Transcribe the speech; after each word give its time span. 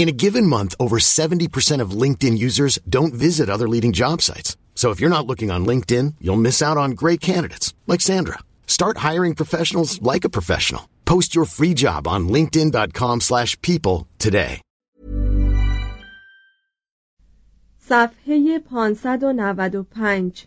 In 0.00 0.10
a 0.10 0.18
given 0.24 0.46
month, 0.46 0.74
over 0.78 0.98
70% 0.98 1.80
of 1.80 2.00
LinkedIn 2.02 2.36
users 2.36 2.78
don't 2.88 3.14
visit 3.14 3.48
other 3.48 3.66
leading 3.66 3.94
job 3.94 4.20
sites. 4.20 4.56
So 4.74 4.90
if 4.90 5.00
you're 5.00 5.16
not 5.16 5.26
looking 5.26 5.50
on 5.50 5.66
LinkedIn, 5.66 6.14
you'll 6.20 6.44
miss 6.48 6.60
out 6.60 6.76
on 6.76 6.90
great 6.90 7.20
candidates 7.20 7.74
like 7.86 8.02
Sandra. 8.02 8.38
Start 8.66 8.98
hiring 8.98 9.34
professionals 9.34 10.00
like 10.02 10.24
a 10.26 10.34
professional. 10.38 10.82
Post 11.06 11.34
your 11.34 11.46
free 11.46 11.74
job 11.74 12.06
on 12.06 12.28
linkedin.com/people 12.28 14.06
today. 14.18 14.60
صفحه 17.88 18.58
595 18.58 20.46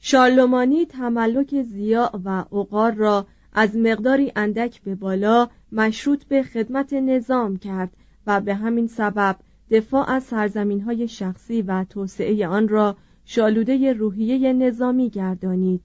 شارلمانی 0.00 0.86
تملک 0.86 1.62
زیاء 1.62 2.20
و 2.24 2.44
عقار 2.52 2.92
را 2.92 3.26
از 3.52 3.76
مقداری 3.76 4.32
اندک 4.36 4.82
به 4.82 4.94
بالا 4.94 5.48
مشروط 5.72 6.24
به 6.24 6.42
خدمت 6.42 6.92
نظام 6.92 7.56
کرد 7.56 7.90
و 8.27 8.41
به 8.41 8.55
همین 8.55 8.87
سبب 8.87 9.35
دفاع 9.71 10.09
از 10.09 10.23
سرزمین 10.23 10.81
های 10.81 11.07
شخصی 11.07 11.61
و 11.61 11.83
توسعه 11.83 12.47
آن 12.47 12.67
را 12.67 12.97
شالوده 13.25 13.93
روحیه 13.93 14.53
نظامی 14.53 15.09
گردانید. 15.09 15.81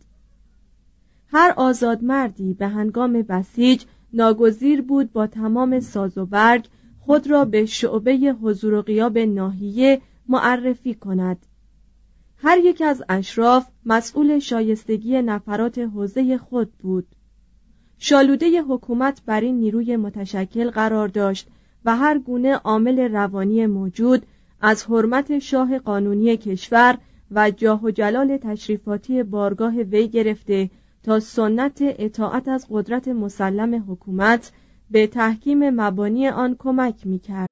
هر 1.33 1.55
آزاد 1.56 2.05
مردی 2.05 2.55
به 2.55 2.69
هنگام 2.69 3.22
بسیج 3.22 3.85
ناگزیر 4.13 4.83
بود 4.83 5.13
با 5.13 5.27
تمام 5.27 5.80
ساز 5.80 6.18
و 6.18 6.27
برگ 6.27 6.68
خود 7.01 7.30
را 7.30 7.45
به 7.45 7.67
شعبه 7.67 8.13
حضور 8.42 8.74
و 8.74 8.83
قیاب 8.83 9.18
ناحیه 9.18 10.01
معرفی 10.29 10.95
کند. 10.95 11.46
هر 12.36 12.58
یک 12.58 12.83
از 12.83 13.02
اشراف 13.08 13.68
مسئول 13.86 14.39
شایستگی 14.39 15.23
نفرات 15.23 15.79
حوزه 15.79 16.39
خود 16.39 16.73
بود. 16.73 17.07
شالوده 17.98 18.63
حکومت 18.63 19.23
بر 19.27 19.40
این 19.40 19.61
نیروی 19.61 19.96
متشکل 19.96 20.70
قرار 20.70 21.08
داشت 21.08 21.48
و 21.84 21.96
هر 21.96 22.18
گونه 22.18 22.55
عامل 22.55 22.98
روانی 22.98 23.66
موجود 23.66 24.27
از 24.61 24.84
حرمت 24.84 25.39
شاه 25.39 25.78
قانونی 25.78 26.36
کشور 26.36 26.98
و 27.30 27.50
جاه 27.50 27.84
و 27.84 27.90
جلال 27.90 28.36
تشریفاتی 28.36 29.22
بارگاه 29.22 29.74
وی 29.74 30.08
گرفته 30.08 30.70
تا 31.02 31.20
سنت 31.20 31.78
اطاعت 31.80 32.48
از 32.48 32.66
قدرت 32.70 33.08
مسلم 33.08 33.84
حکومت 33.89 34.52
به 34.90 35.06
تحکیم 35.06 35.70
مبانی 35.70 36.28
آن 36.28 36.56
کمک 36.58 37.06
می‌کرد. 37.06 37.48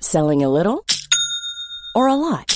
Selling 0.00 0.42
a 0.42 0.48
little 0.48 0.78
or 1.96 2.06
a 2.08 2.14
lot? 2.14 2.55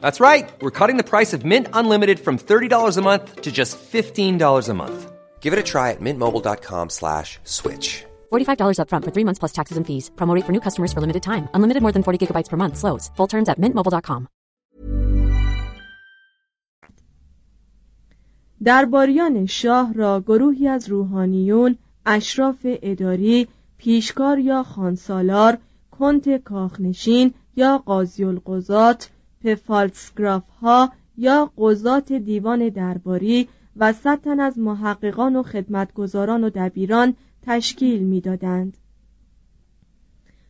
That's 0.00 0.20
right. 0.20 0.48
We're 0.60 0.78
cutting 0.80 0.98
the 0.98 1.10
price 1.14 1.32
of 1.32 1.44
Mint 1.44 1.66
Unlimited 1.72 2.20
from 2.20 2.38
$30 2.38 2.96
a 2.96 3.02
month 3.02 3.40
to 3.40 3.50
just 3.50 3.72
$15 3.92 4.68
a 4.68 4.74
month. 4.74 5.12
Give 5.40 5.52
it 5.52 5.58
a 5.58 5.62
try 5.72 5.90
at 5.90 6.00
mintmobile.com 6.00 6.90
slash 6.90 7.40
switch. 7.44 7.88
$45 8.32 8.78
upfront 8.82 9.04
for 9.06 9.12
three 9.14 9.26
months 9.28 9.40
plus 9.42 9.52
taxes 9.58 9.76
and 9.78 9.86
fees. 9.90 10.04
Promote 10.20 10.44
for 10.46 10.52
new 10.52 10.62
customers 10.66 10.92
for 10.92 11.00
limited 11.00 11.22
time. 11.22 11.48
Unlimited 11.54 11.82
more 11.82 11.92
than 11.96 12.02
40 12.02 12.18
gigabytes 12.22 12.48
per 12.52 12.56
month. 12.56 12.76
Slows. 12.82 13.10
Full 13.16 13.30
terms 13.34 13.48
at 13.48 13.58
mintmobile.com. 13.58 14.28
درباریان 18.64 19.46
شاه 19.46 19.92
را 19.92 20.20
گروهی 20.20 20.68
از 20.68 20.88
روحانیون، 20.88 21.78
اشراف 22.06 22.56
اداری، 22.64 23.48
پیشکار 23.78 24.38
یا 24.38 24.62
خانسالار، 24.62 25.58
کنت 25.90 26.36
کاخنشین 26.44 27.34
یا 27.56 27.78
قاضی 27.78 28.24
القضات، 28.24 29.10
پفالسگراف 29.47 30.43
ها 30.61 30.91
یا 31.17 31.51
قضات 31.57 32.13
دیوان 32.13 32.69
درباری 32.69 33.47
و 33.77 33.93
صد 33.93 34.21
تن 34.21 34.39
از 34.39 34.59
محققان 34.59 35.35
و 35.35 35.43
خدمتگزاران 35.43 36.43
و 36.43 36.49
دبیران 36.49 37.15
تشکیل 37.41 38.03
می‌دادند. 38.03 38.77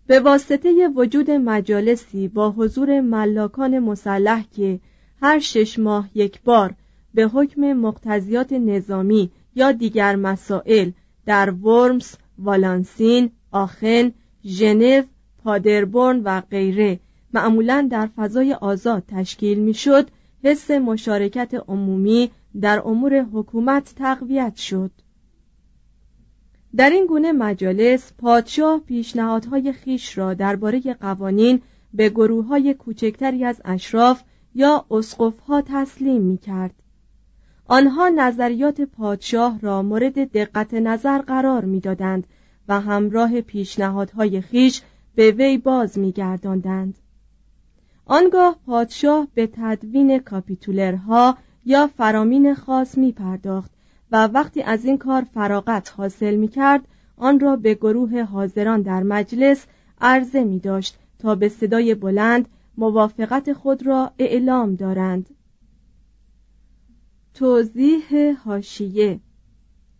به 0.07 0.19
واسطه 0.19 0.87
وجود 0.95 1.31
مجالسی 1.31 2.27
با 2.27 2.51
حضور 2.51 3.01
ملاکان 3.01 3.79
مسلح 3.79 4.43
که 4.55 4.79
هر 5.21 5.39
شش 5.39 5.79
ماه 5.79 6.09
یک 6.15 6.41
بار 6.41 6.73
به 7.13 7.23
حکم 7.27 7.73
مقتضیات 7.73 8.53
نظامی 8.53 9.31
یا 9.55 9.71
دیگر 9.71 10.15
مسائل 10.15 10.91
در 11.25 11.51
ورمز، 11.51 12.15
والانسین، 12.39 13.31
آخن، 13.51 14.11
ژنو، 14.45 15.01
پادربورن 15.43 16.21
و 16.23 16.41
غیره 16.41 16.99
معمولا 17.33 17.87
در 17.91 18.09
فضای 18.15 18.53
آزاد 18.53 19.03
تشکیل 19.07 19.59
می‌شد. 19.59 20.09
حس 20.43 20.71
مشارکت 20.71 21.53
عمومی 21.67 22.31
در 22.61 22.81
امور 22.85 23.21
حکومت 23.21 23.93
تقویت 23.95 24.55
شد. 24.55 24.91
در 26.75 26.89
این 26.89 27.05
گونه 27.05 27.31
مجالس 27.31 28.13
پادشاه 28.17 28.79
پیشنهادهای 28.79 29.71
خیش 29.71 30.17
را 30.17 30.33
درباره 30.33 30.79
قوانین 30.93 31.61
به 31.93 32.09
گروه 32.09 32.45
های 32.45 32.73
کوچکتری 32.73 33.43
از 33.45 33.61
اشراف 33.65 34.21
یا 34.55 34.85
اسقفها 34.91 35.63
تسلیم 35.65 36.21
می 36.21 36.37
کرد 36.37 36.75
آنها 37.65 38.09
نظریات 38.09 38.81
پادشاه 38.81 39.59
را 39.59 39.81
مورد 39.81 40.31
دقت 40.31 40.73
نظر 40.73 41.17
قرار 41.21 41.65
می‌دادند 41.65 42.27
و 42.67 42.81
همراه 42.81 43.41
پیشنهادهای 43.41 44.41
خیش 44.41 44.81
به 45.15 45.31
وی 45.31 45.57
باز 45.57 45.99
میگرداندند. 45.99 46.97
آنگاه 48.09 48.59
پادشاه 48.65 49.27
به 49.33 49.49
تدوین 49.53 50.19
کاپیتولرها 50.19 51.37
یا 51.65 51.87
فرامین 51.87 52.53
خاص 52.53 52.97
می 52.97 53.11
پرداخت 53.11 53.71
و 54.11 54.27
وقتی 54.27 54.61
از 54.61 54.85
این 54.85 54.97
کار 54.97 55.21
فراغت 55.21 55.93
حاصل 55.97 56.35
می 56.35 56.47
کرد 56.47 56.87
آن 57.17 57.39
را 57.39 57.55
به 57.55 57.73
گروه 57.73 58.23
حاضران 58.23 58.81
در 58.81 59.03
مجلس 59.03 59.65
عرضه 60.01 60.43
می 60.43 60.59
داشت 60.59 60.97
تا 61.19 61.35
به 61.35 61.49
صدای 61.49 61.95
بلند 61.95 62.47
موافقت 62.77 63.53
خود 63.53 63.85
را 63.85 64.11
اعلام 64.19 64.75
دارند. 64.75 65.29
توضیح 67.33 68.33
هاشیه 68.45 69.19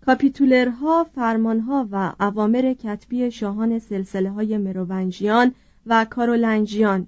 کاپیتولرها 0.06 1.04
فرمانها 1.04 1.88
و 1.92 2.14
اوامر 2.20 2.74
کتبی 2.74 3.32
شاهان 3.32 3.80
سلسله 3.80 4.30
های 4.30 4.58
مروونجیان 4.58 5.54
و 5.86 6.06
کارولنجیان 6.10 7.08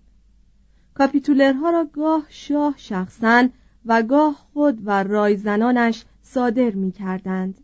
کاپیتولرها 0.94 1.70
را 1.70 1.86
گاه 1.94 2.26
شاه 2.30 2.74
شخصا 2.78 3.50
و 3.86 4.04
گاه 4.04 4.34
خود 4.54 4.82
و 4.86 5.04
رایزنانش 5.04 6.06
صادر 6.22 6.70
می 6.70 6.92
کردند 6.92 7.62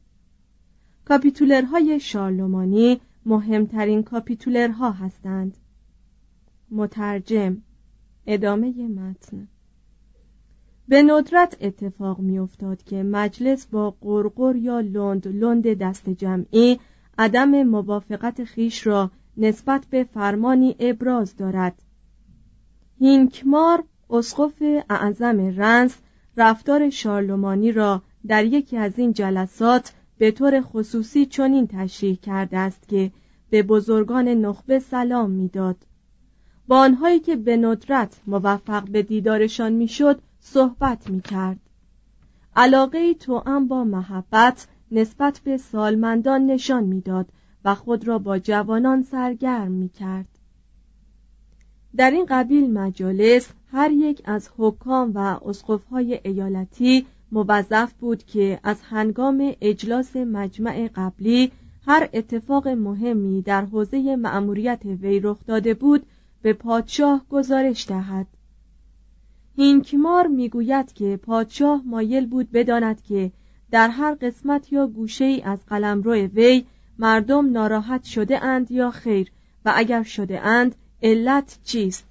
کاپیتولرهای 1.05 1.99
شارلومانی 1.99 3.01
مهمترین 3.25 4.03
کاپیتولرها 4.03 4.91
هستند. 4.91 5.57
مترجم 6.71 7.57
ادامه 8.27 8.87
متن. 8.87 9.47
به 10.87 11.03
ندرت 11.03 11.57
اتفاق 11.61 12.19
میافتاد 12.19 12.83
که 12.83 13.03
مجلس 13.03 13.65
با 13.65 13.91
قرقر 14.01 14.55
یا 14.55 14.79
لند 14.79 15.27
لند 15.27 15.67
دست 15.67 16.09
جمعی 16.09 16.79
عدم 17.17 17.63
موافقت 17.63 18.43
خیش 18.43 18.87
را 18.87 19.11
نسبت 19.37 19.85
به 19.89 20.03
فرمانی 20.03 20.75
ابراز 20.79 21.35
دارد 21.35 21.81
هینکمار 22.99 23.83
اسقف 24.09 24.63
اعظم 24.89 25.53
رنس 25.57 25.97
رفتار 26.37 26.89
شارلومانی 26.89 27.71
را 27.71 28.01
در 28.27 28.45
یکی 28.45 28.77
از 28.77 28.99
این 28.99 29.13
جلسات 29.13 29.93
به 30.17 30.31
طور 30.31 30.61
خصوصی 30.61 31.25
چنین 31.25 31.67
تشریح 31.67 32.15
کرده 32.15 32.57
است 32.57 32.87
که 32.87 33.11
به 33.49 33.63
بزرگان 33.63 34.27
نخبه 34.27 34.79
سلام 34.79 35.31
می‌داد. 35.31 35.75
با 36.67 36.79
آنهایی 36.79 37.19
که 37.19 37.35
به 37.35 37.57
ندرت 37.57 38.21
موفق 38.27 38.89
به 38.89 39.03
دیدارشان 39.03 39.73
می‌شد 39.73 40.21
صحبت 40.39 41.09
می‌کرد. 41.09 41.59
علاقه 42.55 43.13
تو 43.13 43.43
هم 43.45 43.67
با 43.67 43.83
محبت 43.83 44.67
نسبت 44.91 45.41
به 45.43 45.57
سالمندان 45.57 46.45
نشان 46.45 46.83
می‌داد 46.83 47.27
و 47.65 47.75
خود 47.75 48.07
را 48.07 48.19
با 48.19 48.39
جوانان 48.39 49.03
سرگرم 49.03 49.71
می‌کرد. 49.71 50.34
در 51.97 52.11
این 52.11 52.25
قبیل 52.29 52.73
مجالس 52.73 53.49
هر 53.71 53.91
یک 53.91 54.21
از 54.25 54.49
حکام 54.57 55.11
و 55.15 55.17
اسقفهای 55.17 56.19
ایالتی 56.23 57.05
موظف 57.31 57.93
بود 57.93 58.23
که 58.23 58.59
از 58.63 58.81
هنگام 58.81 59.53
اجلاس 59.61 60.15
مجمع 60.15 60.89
قبلی 60.95 61.51
هر 61.87 62.09
اتفاق 62.13 62.67
مهمی 62.67 63.41
در 63.41 63.65
حوزه 63.65 64.15
مأموریت 64.15 64.81
وی 64.85 65.19
رخ 65.19 65.37
داده 65.47 65.73
بود 65.73 66.05
به 66.41 66.53
پادشاه 66.53 67.25
گزارش 67.29 67.87
دهد. 67.87 68.27
هینکمار 69.55 70.27
می‌گوید 70.27 70.93
که 70.93 71.19
پادشاه 71.23 71.81
مایل 71.85 72.25
بود 72.25 72.51
بداند 72.51 73.01
که 73.01 73.31
در 73.71 73.89
هر 73.89 74.15
قسمت 74.21 74.73
یا 74.73 74.87
گوشه 74.87 75.25
ای 75.25 75.41
از 75.41 75.59
قلمرو 75.67 76.13
وی 76.13 76.65
مردم 76.99 77.51
ناراحت 77.51 78.03
شده 78.03 78.43
اند 78.43 78.71
یا 78.71 78.91
خیر 78.91 79.31
و 79.65 79.73
اگر 79.75 80.03
شده 80.03 80.41
اند 80.41 80.75
علت 81.05 81.57
چیست؟ 81.63 82.05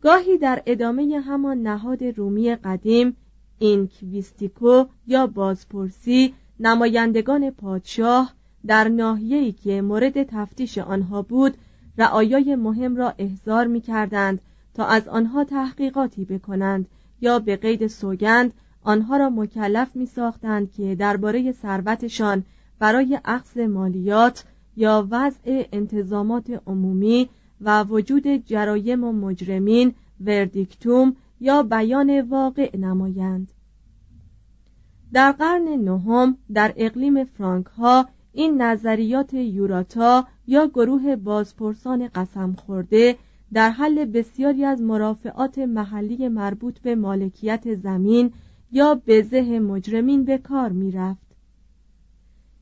گاهی 0.00 0.38
در 0.38 0.62
ادامه 0.66 1.20
همان 1.26 1.62
نهاد 1.62 2.04
رومی 2.04 2.56
قدیم 2.56 3.16
اینکویستیکو 3.58 4.84
یا 5.06 5.26
بازپرسی 5.26 6.34
نمایندگان 6.60 7.50
پادشاه 7.50 8.32
در 8.66 8.88
ناحیه‌ای 8.88 9.52
که 9.52 9.82
مورد 9.82 10.22
تفتیش 10.22 10.78
آنها 10.78 11.22
بود 11.22 11.54
رعایای 11.98 12.56
مهم 12.56 12.96
را 12.96 13.14
احضار 13.18 13.66
می 13.66 13.80
کردند 13.80 14.40
تا 14.74 14.86
از 14.86 15.08
آنها 15.08 15.44
تحقیقاتی 15.44 16.24
بکنند 16.24 16.86
یا 17.20 17.38
به 17.38 17.56
قید 17.56 17.86
سوگند 17.86 18.52
آنها 18.82 19.16
را 19.16 19.30
مکلف 19.30 19.96
می 19.96 20.06
ساختند 20.06 20.72
که 20.72 20.94
درباره 20.94 21.52
ثروتشان 21.52 22.44
برای 22.78 23.18
اخذ 23.24 23.58
مالیات 23.58 24.44
یا 24.76 25.08
وضع 25.10 25.64
انتظامات 25.72 26.62
عمومی 26.66 27.28
و 27.60 27.84
وجود 27.84 28.26
جرایم 28.26 29.04
و 29.04 29.12
مجرمین 29.12 29.94
وردیکتوم 30.20 31.16
یا 31.40 31.62
بیان 31.62 32.20
واقع 32.20 32.76
نمایند 32.76 33.48
در 35.12 35.32
قرن 35.32 35.68
نهم 35.68 36.36
در 36.52 36.74
اقلیم 36.76 37.24
فرانک 37.24 37.66
ها 37.66 38.08
این 38.32 38.62
نظریات 38.62 39.34
یوراتا 39.34 40.26
یا 40.46 40.66
گروه 40.66 41.16
بازپرسان 41.16 42.08
قسم 42.08 42.52
خورده 42.52 43.16
در 43.52 43.70
حل 43.70 44.04
بسیاری 44.04 44.64
از 44.64 44.82
مرافعات 44.82 45.58
محلی 45.58 46.28
مربوط 46.28 46.78
به 46.78 46.94
مالکیت 46.94 47.74
زمین 47.74 48.32
یا 48.72 49.00
بزه 49.06 49.58
مجرمین 49.58 50.24
به 50.24 50.38
کار 50.38 50.68
می 50.68 50.90
رفت. 50.90 51.26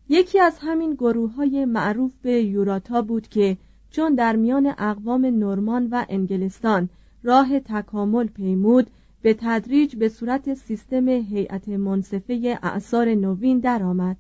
یکی 0.09 0.41
از 0.41 0.59
همین 0.61 0.95
گروه 0.95 1.33
های 1.33 1.65
معروف 1.65 2.13
به 2.23 2.43
یوراتا 2.43 3.03
بود 3.03 3.29
که 3.29 3.57
چون 3.95 4.15
در 4.15 4.37
میان 4.37 4.75
اقوام 4.79 5.27
نورمان 5.27 5.89
و 5.91 6.05
انگلستان 6.09 6.89
راه 7.23 7.61
تکامل 7.61 8.27
پیمود 8.27 8.91
به 9.23 9.37
تدریج 9.41 9.97
به 9.97 10.09
صورت 10.09 10.55
سیستم 10.55 11.09
هیئت 11.09 11.69
منصفه 11.69 12.59
اعثار 12.63 13.15
نوین 13.15 13.59
درآمد. 13.59 14.17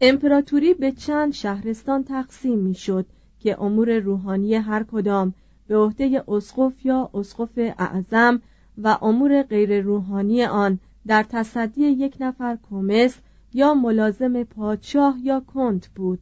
امپراتوری 0.00 0.74
به 0.74 0.92
چند 0.92 1.32
شهرستان 1.32 2.04
تقسیم 2.04 2.58
می‌شد 2.58 3.06
که 3.40 3.62
امور 3.62 3.98
روحانی 3.98 4.54
هر 4.54 4.82
کدام 4.82 5.34
به 5.66 5.76
عهده 5.76 6.24
اسقف 6.28 6.86
یا 6.86 7.10
اسقف 7.14 7.58
اعظم 7.78 8.42
و 8.78 8.98
امور 9.02 9.42
غیر 9.42 9.80
روحانی 9.80 10.44
آن 10.44 10.78
در 11.06 11.22
تصدی 11.22 11.82
یک 11.82 12.16
نفر 12.20 12.58
کمس 12.70 13.18
یا 13.52 13.74
ملازم 13.74 14.42
پادشاه 14.42 15.18
یا 15.22 15.40
کنت 15.40 15.88
بود 15.88 16.20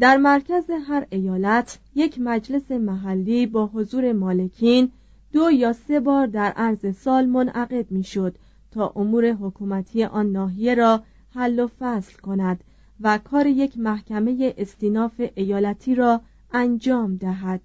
در 0.00 0.16
مرکز 0.16 0.70
هر 0.70 1.06
ایالت 1.10 1.78
یک 1.94 2.20
مجلس 2.20 2.70
محلی 2.70 3.46
با 3.46 3.66
حضور 3.66 4.12
مالکین 4.12 4.92
دو 5.32 5.50
یا 5.50 5.72
سه 5.72 6.00
بار 6.00 6.26
در 6.26 6.52
عرض 6.56 6.96
سال 6.96 7.26
منعقد 7.26 7.90
می‌شد 7.90 8.38
تا 8.70 8.92
امور 8.96 9.32
حکومتی 9.32 10.04
آن 10.04 10.32
ناحیه 10.32 10.74
را 10.74 11.02
حل 11.34 11.58
و 11.60 11.68
فصل 11.78 12.18
کند 12.18 12.64
و 13.00 13.18
کار 13.18 13.46
یک 13.46 13.78
محکمه 13.78 14.54
استیناف 14.58 15.20
ایالتی 15.34 15.94
را 15.94 16.20
انجام 16.52 17.16
دهد. 17.16 17.60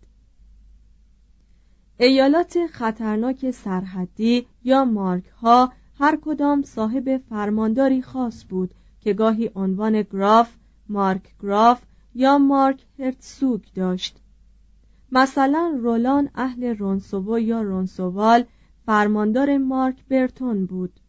ایالات 1.98 2.58
خطرناک 2.72 3.52
سرحدی 3.52 4.48
یا 4.64 4.86
مارک 4.86 5.28
ها 5.28 5.72
هر 6.00 6.18
کدام 6.22 6.62
صاحب 6.62 7.22
فرمانداری 7.30 8.02
خاص 8.02 8.46
بود 8.50 8.74
که 9.02 9.14
گاهی 9.14 9.52
عنوان 9.56 10.02
گراف، 10.02 10.54
مارک 10.90 11.24
گراف 11.42 11.82
یا 12.16 12.38
مارک 12.38 12.86
هرتسوگ 13.00 13.62
داشت. 13.76 14.20
مثلا 15.12 15.78
رولان 15.80 16.30
اهل 16.36 16.64
رونسوو 16.78 17.40
یا 17.40 17.62
رونسووال 17.62 18.44
فرماندار 18.86 19.58
مارک 19.58 20.06
برتون 20.10 20.66
بود. 20.66 21.00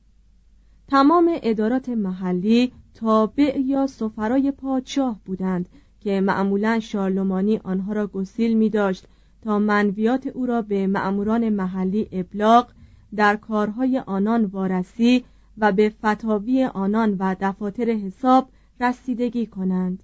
تمام 0.88 1.38
ادارات 1.42 1.88
محلی 1.88 2.72
تابع 2.94 3.58
یا 3.60 3.86
سفرای 3.86 4.50
پادشاه 4.50 5.20
بودند 5.24 5.68
که 6.00 6.20
معمولا 6.20 6.80
شارلمانی 6.80 7.60
آنها 7.64 7.92
را 7.92 8.06
گسیل 8.06 8.56
می 8.56 8.70
داشت 8.70 9.06
تا 9.42 9.58
منویات 9.58 10.26
او 10.26 10.46
را 10.46 10.62
به 10.62 10.86
معموران 10.86 11.48
محلی 11.48 12.08
ابلاغ 12.12 12.68
در 13.16 13.36
کارهای 13.36 13.98
آنان 13.98 14.44
وارسی 14.44 15.24
و 15.58 15.72
به 15.72 15.88
فتاوی 15.88 16.64
آنان 16.64 17.16
و 17.18 17.36
دفاتر 17.40 17.90
حساب 17.90 18.48
رسیدگی 18.80 19.46
کنند. 19.46 20.02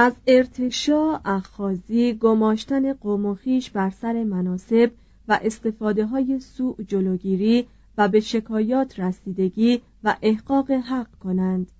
از 0.00 0.12
ارتشا 0.26 1.20
اخازی 1.24 2.12
گماشتن 2.12 2.92
قوم 2.92 3.38
بر 3.74 3.90
سر 3.90 4.24
مناسب 4.24 4.90
و 5.28 5.38
استفاده 5.42 6.06
های 6.06 6.40
سوء 6.40 6.74
جلوگیری 6.88 7.66
و 7.98 8.08
به 8.08 8.20
شکایات 8.20 9.00
رسیدگی 9.00 9.82
و 10.04 10.16
احقاق 10.22 10.70
حق 10.70 11.06
کنند. 11.20 11.70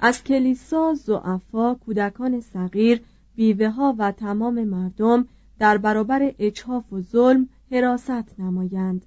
از 0.00 0.24
کلیسا 0.24 0.94
زعفا 0.94 1.74
کودکان 1.74 2.40
صغیر 2.40 3.00
بیوه 3.34 3.68
ها 3.68 3.94
و 3.98 4.12
تمام 4.12 4.64
مردم 4.64 5.28
در 5.58 5.78
برابر 5.78 6.34
اجحاف 6.38 6.92
و 6.92 7.00
ظلم 7.00 7.48
حراست 7.72 8.40
نمایند 8.40 9.06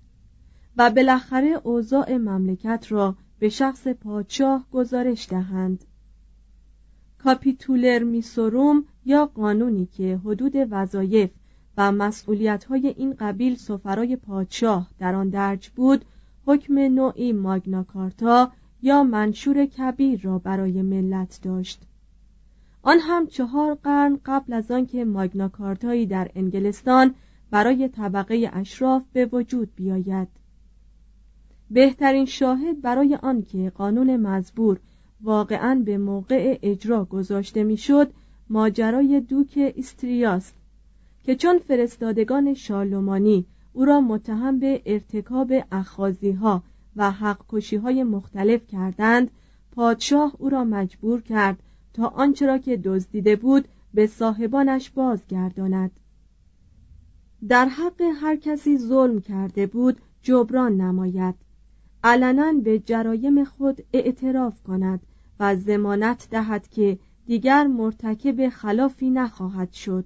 و 0.78 0.90
بالاخره 0.90 1.62
اوضاع 1.64 2.18
مملکت 2.18 2.86
را 2.90 3.16
به 3.40 3.50
شخص 3.50 3.88
پادشاه 3.88 4.66
گزارش 4.72 5.30
دهند. 5.30 5.86
کاپیتولر 7.24 8.04
میسوروم 8.04 8.86
یا 9.06 9.26
قانونی 9.26 9.86
که 9.86 10.20
حدود 10.26 10.54
وظایف 10.56 11.30
و 11.78 11.92
مسئولیت‌های 11.92 12.88
این 12.88 13.14
قبیل 13.14 13.56
سفرای 13.56 14.16
پادشاه 14.16 14.90
در 15.00 15.16
آن 15.16 15.30
درج 15.30 15.70
بود 15.70 16.06
حکم 16.46 16.80
نوعی 16.80 17.34
ماگناکارتا 17.34 18.52
یا 18.82 19.04
منشور 19.04 19.66
کبیر 19.66 20.22
را 20.22 20.40
برای 20.40 20.82
ملت 20.82 21.40
داشت. 21.44 21.82
آن 22.82 23.00
هم 23.00 23.28
چهار 23.28 23.76
قرن 23.76 24.20
قبل 24.26 24.54
از 24.54 24.72
آنکه 24.72 25.06
ماگناکارتایی 25.06 26.06
در 26.06 26.32
انگلستان 26.36 27.16
برای 27.52 27.88
طبقه 27.88 28.50
اشراف 28.54 29.04
به 29.14 29.26
وجود 29.26 29.76
بیاید. 29.76 30.28
بهترین 31.72 32.26
شاهد 32.26 32.82
برای 32.82 33.16
آنکه 33.16 33.70
قانون 33.76 34.18
مزبور 34.18 34.80
واقعا 35.22 35.82
به 35.86 35.98
موقع 35.98 36.60
اجرا 36.62 37.06
گذاشته 37.06 37.64
می‌شد 37.64 38.12
ماجرای 38.50 39.20
دوک 39.20 39.74
استریاست 39.78 40.56
که 41.24 41.36
چون 41.36 41.60
فرستادگان 41.60 42.54
شارلومانی 42.54 43.46
او 43.74 43.86
را 43.86 44.02
متهم 44.02 44.60
به 44.60 44.82
ارتکاب 44.86 45.54
اخازی 45.72 46.32
ها 46.32 46.64
و 46.96 47.12
حق 47.12 47.40
کشی 47.50 47.76
های 47.76 48.04
مختلف 48.04 48.68
کردند 48.68 49.32
پادشاه 49.72 50.36
او 50.38 50.50
را 50.50 50.64
مجبور 50.64 51.22
کرد 51.22 51.64
تا 51.94 52.08
آنچه 52.08 52.46
را 52.46 52.58
که 52.58 52.78
دزدیده 52.78 53.36
بود 53.36 53.68
به 53.94 54.08
صاحبانش 54.08 54.90
بازگرداند. 54.90 55.92
در 57.48 57.66
حق 57.66 58.02
هر 58.02 58.36
کسی 58.36 58.78
ظلم 58.78 59.22
کرده 59.22 59.68
بود 59.68 59.98
جبران 60.22 60.82
نماید. 60.82 61.36
علنا 62.04 62.54
به 62.64 62.80
جرایم 62.80 63.44
خود 63.44 63.84
اعتراف 63.94 64.64
کند. 64.64 65.00
و 65.40 65.56
زمانت 65.56 66.28
دهد 66.32 66.68
که 66.68 67.00
دیگر 67.26 67.68
مرتکب 67.68 68.50
خلافی 68.50 69.10
نخواهد 69.10 69.72
شد 69.72 70.06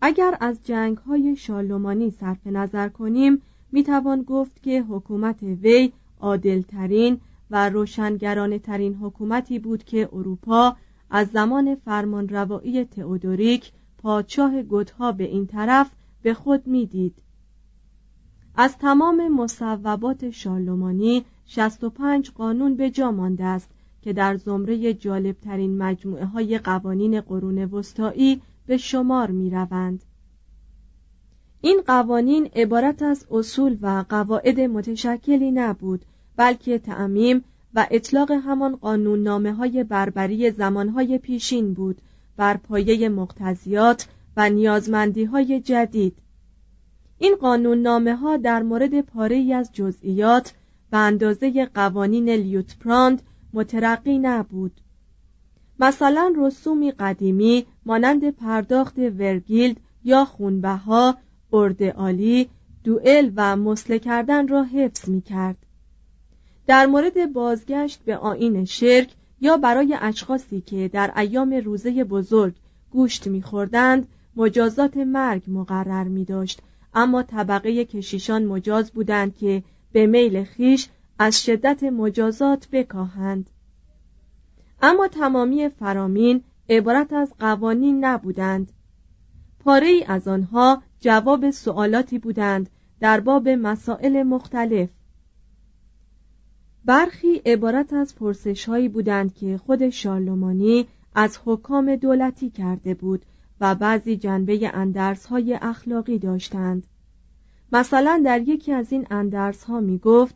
اگر 0.00 0.36
از 0.40 0.60
جنگ 0.64 0.96
های 0.96 1.36
شالومانی 1.36 2.10
صرف 2.10 2.46
نظر 2.46 2.88
کنیم 2.88 3.42
می‌توان 3.72 4.22
گفت 4.22 4.62
که 4.62 4.82
حکومت 4.82 5.42
وی 5.42 5.92
عادلترین 6.20 7.20
و 7.50 7.68
روشنگرانه 7.68 8.58
ترین 8.58 8.94
حکومتی 8.94 9.58
بود 9.58 9.84
که 9.84 10.08
اروپا 10.12 10.76
از 11.10 11.28
زمان 11.28 11.74
فرمان 11.74 12.28
روایی 12.28 12.84
تئودوریک 12.84 13.72
پادشاه 13.98 14.62
گوتها 14.62 15.12
به 15.12 15.24
این 15.24 15.46
طرف 15.46 15.90
به 16.22 16.34
خود 16.34 16.66
می‌دید. 16.66 17.14
از 18.54 18.78
تمام 18.78 19.28
مصوبات 19.28 20.30
شارلمانی 20.30 21.24
65 21.46 22.30
قانون 22.30 22.76
به 22.76 22.90
جا 22.90 23.10
مانده 23.10 23.44
است 23.44 23.70
که 24.06 24.12
در 24.12 24.36
زمره 24.36 24.94
جالبترین 24.94 25.78
مجموعه 25.78 26.24
های 26.24 26.58
قوانین 26.58 27.20
قرون 27.20 27.64
وسطایی 27.64 28.42
به 28.66 28.76
شمار 28.76 29.30
می 29.30 29.50
روند. 29.50 30.02
این 31.60 31.80
قوانین 31.86 32.48
عبارت 32.56 33.02
از 33.02 33.26
اصول 33.30 33.78
و 33.82 34.04
قواعد 34.08 34.60
متشکلی 34.60 35.50
نبود 35.50 36.04
بلکه 36.36 36.78
تعمیم 36.78 37.44
و 37.74 37.86
اطلاق 37.90 38.30
همان 38.30 38.76
قانون 38.76 39.22
نامه 39.22 39.52
های 39.52 39.84
بربری 39.84 40.50
زمانهای 40.50 41.18
پیشین 41.18 41.74
بود 41.74 42.02
بر 42.36 42.56
پایه 42.56 43.08
مقتضیات 43.08 44.08
و 44.36 44.50
نیازمندی 44.50 45.24
های 45.24 45.60
جدید 45.60 46.16
این 47.18 47.36
قانون 47.40 47.82
نامه 47.82 48.16
ها 48.16 48.36
در 48.36 48.62
مورد 48.62 49.00
پاره 49.00 49.54
از 49.54 49.70
جزئیات 49.72 50.54
و 50.92 50.96
اندازه 50.96 51.66
قوانین 51.74 52.28
لیوتپراند 52.28 53.22
مترقی 53.56 54.18
نبود 54.18 54.80
مثلا 55.80 56.34
رسومی 56.36 56.90
قدیمی 56.90 57.66
مانند 57.86 58.30
پرداخت 58.30 58.98
ورگیلد 58.98 59.76
یا 60.04 60.24
خونبها 60.24 61.16
ارد 61.52 61.82
عالی 61.82 62.48
دوئل 62.84 63.30
و 63.36 63.56
مسله 63.56 63.98
کردن 63.98 64.48
را 64.48 64.62
حفظ 64.64 65.08
می 65.08 65.22
کرد. 65.22 65.56
در 66.66 66.86
مورد 66.86 67.32
بازگشت 67.32 68.00
به 68.04 68.16
آین 68.16 68.64
شرک 68.64 69.14
یا 69.40 69.56
برای 69.56 69.96
اشخاصی 70.00 70.60
که 70.60 70.90
در 70.92 71.12
ایام 71.16 71.52
روزه 71.52 72.04
بزرگ 72.04 72.54
گوشت 72.90 73.26
میخوردند 73.26 74.08
مجازات 74.36 74.96
مرگ 74.96 75.42
مقرر 75.48 76.04
می 76.04 76.24
داشت 76.24 76.62
اما 76.94 77.22
طبقه 77.22 77.84
کشیشان 77.84 78.44
مجاز 78.44 78.90
بودند 78.90 79.36
که 79.36 79.62
به 79.92 80.06
میل 80.06 80.44
خیش 80.44 80.88
از 81.18 81.44
شدت 81.44 81.82
مجازات 81.82 82.68
بکاهند. 82.72 83.50
اما 84.82 85.08
تمامی 85.08 85.68
فرامین 85.68 86.42
عبارت 86.68 87.12
از 87.12 87.32
قوانین 87.38 88.04
نبودند. 88.04 88.72
پاره 89.60 89.86
ای 89.86 90.04
از 90.04 90.28
آنها 90.28 90.82
جواب 91.00 91.50
سوالاتی 91.50 92.18
بودند 92.18 92.70
در 93.00 93.20
باب 93.20 93.48
مسائل 93.48 94.22
مختلف. 94.22 94.88
برخی 96.84 97.34
عبارت 97.46 97.92
از 97.92 98.14
پرسش 98.14 98.68
هایی 98.68 98.88
بودند 98.88 99.34
که 99.34 99.58
خود 99.58 99.88
شارلمانی 99.88 100.86
از 101.14 101.38
حکام 101.44 101.96
دولتی 101.96 102.50
کرده 102.50 102.94
بود 102.94 103.26
و 103.60 103.74
بعضی 103.74 104.16
جنبه 104.16 104.70
اندرس 104.74 105.26
های 105.26 105.58
اخلاقی 105.62 106.18
داشتند. 106.18 106.86
مثلا 107.72 108.22
در 108.24 108.40
یکی 108.40 108.72
از 108.72 108.92
این 108.92 109.06
اندرس 109.10 109.64
ها 109.64 109.80
می 109.80 109.98
گفت 109.98 110.34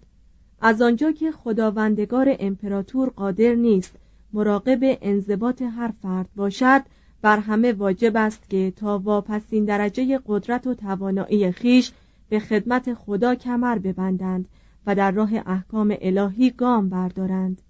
از 0.60 0.82
آنجا 0.82 1.12
که 1.12 1.32
خداوندگار 1.32 2.36
امپراتور 2.40 3.08
قادر 3.08 3.54
نیست 3.54 3.96
مراقب 4.32 4.98
انضباط 5.02 5.62
هر 5.62 5.92
فرد 6.02 6.28
باشد 6.36 6.82
بر 7.22 7.38
همه 7.38 7.72
واجب 7.72 8.16
است 8.16 8.50
که 8.50 8.72
تا 8.76 8.98
واپسین 8.98 9.64
درجه 9.64 10.20
قدرت 10.26 10.66
و 10.66 10.74
توانایی 10.74 11.52
خیش 11.52 11.92
به 12.28 12.38
خدمت 12.38 12.94
خدا 12.94 13.34
کمر 13.34 13.78
ببندند 13.78 14.48
و 14.86 14.94
در 14.94 15.10
راه 15.10 15.30
احکام 15.46 15.96
الهی 16.00 16.50
گام 16.50 16.88
بردارند. 16.88 17.62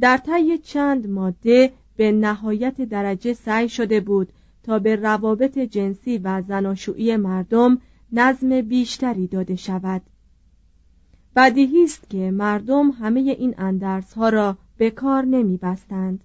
در 0.00 0.16
طی 0.16 0.58
چند 0.58 1.10
ماده 1.10 1.72
به 1.96 2.12
نهایت 2.12 2.80
درجه 2.80 3.32
سعی 3.32 3.68
شده 3.68 4.00
بود 4.00 4.28
تا 4.62 4.78
به 4.78 4.96
روابط 4.96 5.58
جنسی 5.58 6.18
و 6.18 6.42
زناشویی 6.42 7.16
مردم 7.16 7.78
نظم 8.12 8.60
بیشتری 8.60 9.26
داده 9.26 9.56
شود. 9.56 10.02
بدیهی 11.36 11.84
است 11.84 12.10
که 12.10 12.30
مردم 12.30 12.90
همه 12.90 13.20
این 13.20 13.54
اندرس 13.58 14.12
ها 14.12 14.28
را 14.28 14.56
به 14.76 14.90
کار 14.90 15.24
نمی 15.24 15.56
بستند. 15.56 16.24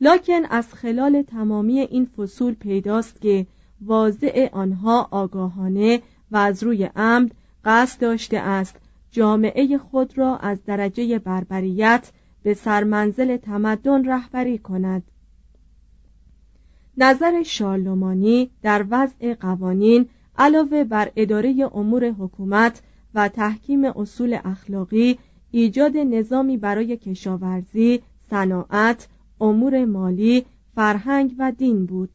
لکن 0.00 0.44
از 0.50 0.74
خلال 0.74 1.22
تمامی 1.22 1.80
این 1.80 2.06
فصول 2.06 2.54
پیداست 2.54 3.20
که 3.20 3.46
واضع 3.80 4.48
آنها 4.52 5.08
آگاهانه 5.10 6.02
و 6.30 6.36
از 6.36 6.62
روی 6.62 6.84
عمد 6.84 7.34
قصد 7.64 8.00
داشته 8.00 8.38
است 8.38 8.76
جامعه 9.10 9.78
خود 9.78 10.18
را 10.18 10.36
از 10.36 10.64
درجه 10.64 11.18
بربریت 11.18 12.12
به 12.42 12.54
سرمنزل 12.54 13.36
تمدن 13.36 14.04
رهبری 14.04 14.58
کند 14.58 15.02
نظر 16.96 17.42
شارلمانی 17.42 18.50
در 18.62 18.84
وضع 18.90 19.34
قوانین 19.34 20.08
علاوه 20.38 20.84
بر 20.84 21.10
اداره 21.16 21.70
امور 21.74 22.04
حکومت 22.04 22.82
و 23.14 23.28
تحکیم 23.28 23.84
اصول 23.84 24.38
اخلاقی 24.44 25.18
ایجاد 25.50 25.96
نظامی 25.96 26.56
برای 26.56 26.96
کشاورزی، 26.96 28.00
صناعت، 28.30 29.08
امور 29.40 29.84
مالی، 29.84 30.44
فرهنگ 30.74 31.34
و 31.38 31.52
دین 31.52 31.86
بود. 31.86 32.10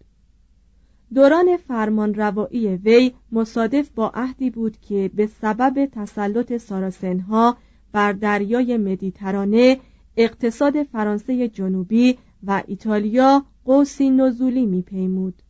دوران 1.14 1.58
فرمان 1.58 2.14
روایی 2.14 2.68
وی 2.68 3.12
مصادف 3.32 3.90
با 3.90 4.12
عهدی 4.14 4.50
بود 4.50 4.78
که 4.82 5.12
به 5.16 5.28
سبب 5.28 5.86
تسلط 5.86 6.58
ساراسنها 6.58 7.58
بر 7.92 8.14
دریای 8.14 8.78
مدیترانه 8.78 9.80
اقتصاد 10.18 10.84
فرانسه 10.84 11.48
جنوبی 11.48 12.18
و 12.44 12.64
ایتالیا 12.68 13.46
قوسی 13.66 14.10
نزولی 14.10 14.66
میپیمود. 14.66 15.42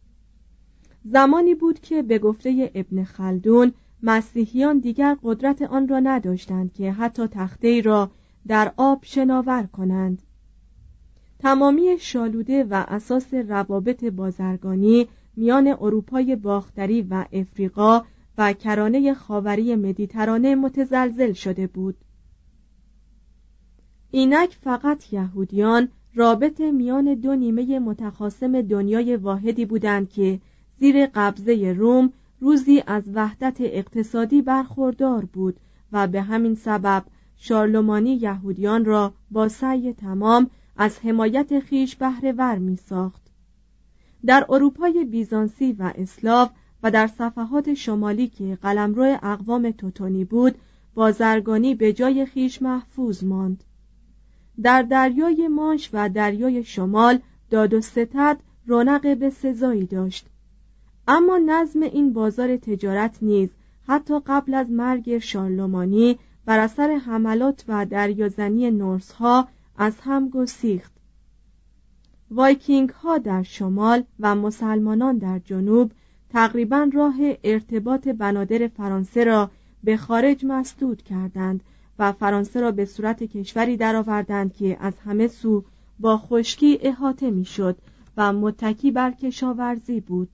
زمانی 1.05 1.55
بود 1.55 1.79
که 1.79 2.01
به 2.01 2.19
گفته 2.19 2.71
ابن 2.75 3.03
خلدون 3.03 3.73
مسیحیان 4.03 4.79
دیگر 4.79 5.17
قدرت 5.23 5.61
آن 5.61 5.87
را 5.87 5.99
نداشتند 5.99 6.73
که 6.73 6.91
حتی 6.91 7.27
تخته 7.27 7.81
را 7.81 8.11
در 8.47 8.73
آب 8.77 8.99
شناور 9.03 9.63
کنند. 9.63 10.21
تمامی 11.39 11.97
شالوده 11.99 12.63
و 12.63 12.85
اساس 12.87 13.33
روابط 13.33 14.03
بازرگانی 14.03 15.07
میان 15.35 15.67
اروپای 15.67 16.35
باختری 16.35 17.01
و 17.01 17.25
افریقا 17.33 18.01
و 18.37 18.53
کرانه 18.53 19.13
خاوری 19.13 19.75
مدیترانه 19.75 20.55
متزلزل 20.55 21.33
شده 21.33 21.67
بود. 21.67 21.95
اینک 24.11 24.57
فقط 24.61 25.13
یهودیان 25.13 25.89
رابط 26.15 26.61
میان 26.61 27.13
دو 27.13 27.35
نیمه 27.35 27.79
متخاصم 27.79 28.61
دنیای 28.61 29.15
واحدی 29.15 29.65
بودند 29.65 30.09
که 30.09 30.39
زیر 30.79 31.05
قبضه 31.05 31.73
روم 31.77 32.13
روزی 32.43 32.83
از 32.87 33.03
وحدت 33.13 33.57
اقتصادی 33.59 34.41
برخوردار 34.41 35.25
بود 35.25 35.59
و 35.91 36.07
به 36.07 36.21
همین 36.21 36.55
سبب 36.55 37.03
شارلمانی 37.37 38.15
یهودیان 38.15 38.85
را 38.85 39.13
با 39.31 39.49
سعی 39.49 39.93
تمام 39.93 40.49
از 40.77 40.99
حمایت 40.99 41.59
خیش 41.59 41.95
بهره 41.95 42.31
ور 42.31 42.57
می 42.57 42.75
ساخت. 42.75 43.21
در 44.25 44.45
اروپای 44.49 45.05
بیزانسی 45.05 45.73
و 45.73 45.93
اسلاو 45.95 46.49
و 46.83 46.91
در 46.91 47.07
صفحات 47.07 47.73
شمالی 47.73 48.27
که 48.27 48.57
قلمرو 48.61 49.17
اقوام 49.23 49.71
توتونی 49.71 50.25
بود 50.25 50.55
بازرگانی 50.93 51.75
به 51.75 51.93
جای 51.93 52.25
خیش 52.25 52.61
محفوظ 52.61 53.23
ماند 53.23 53.63
در 54.61 54.81
دریای 54.81 55.47
مانش 55.47 55.89
و 55.93 56.09
دریای 56.09 56.63
شمال 56.63 57.19
داد 57.49 57.73
و 57.73 57.81
ستد 57.81 58.37
رونق 58.67 59.17
به 59.17 59.29
سزایی 59.29 59.85
داشت 59.85 60.29
اما 61.07 61.37
نظم 61.37 61.81
این 61.81 62.13
بازار 62.13 62.57
تجارت 62.57 63.17
نیز 63.21 63.49
حتی 63.87 64.19
قبل 64.25 64.53
از 64.53 64.69
مرگ 64.69 65.17
شارلومانی 65.17 66.19
بر 66.45 66.59
اثر 66.59 66.95
حملات 66.95 67.65
و 67.67 67.85
دریازنی 67.85 68.71
نورس 68.71 69.11
ها 69.11 69.47
از 69.77 69.93
هم 70.01 70.29
گسیخت. 70.29 70.93
وایکینگ 72.31 72.89
ها 72.89 73.17
در 73.17 73.43
شمال 73.43 74.03
و 74.19 74.35
مسلمانان 74.35 75.17
در 75.17 75.39
جنوب 75.39 75.91
تقریبا 76.29 76.89
راه 76.93 77.15
ارتباط 77.43 78.07
بنادر 78.07 78.67
فرانسه 78.67 79.23
را 79.23 79.51
به 79.83 79.97
خارج 79.97 80.45
مسدود 80.45 81.01
کردند 81.01 81.63
و 81.99 82.11
فرانسه 82.11 82.61
را 82.61 82.71
به 82.71 82.85
صورت 82.85 83.23
کشوری 83.23 83.77
درآوردند 83.77 84.53
که 84.53 84.77
از 84.79 84.93
همه 85.05 85.27
سو 85.27 85.63
با 85.99 86.17
خشکی 86.17 86.77
احاطه 86.81 87.31
می‌شد 87.31 87.77
و 88.17 88.33
متکی 88.33 88.91
بر 88.91 89.11
کشاورزی 89.11 89.99
بود. 89.99 90.29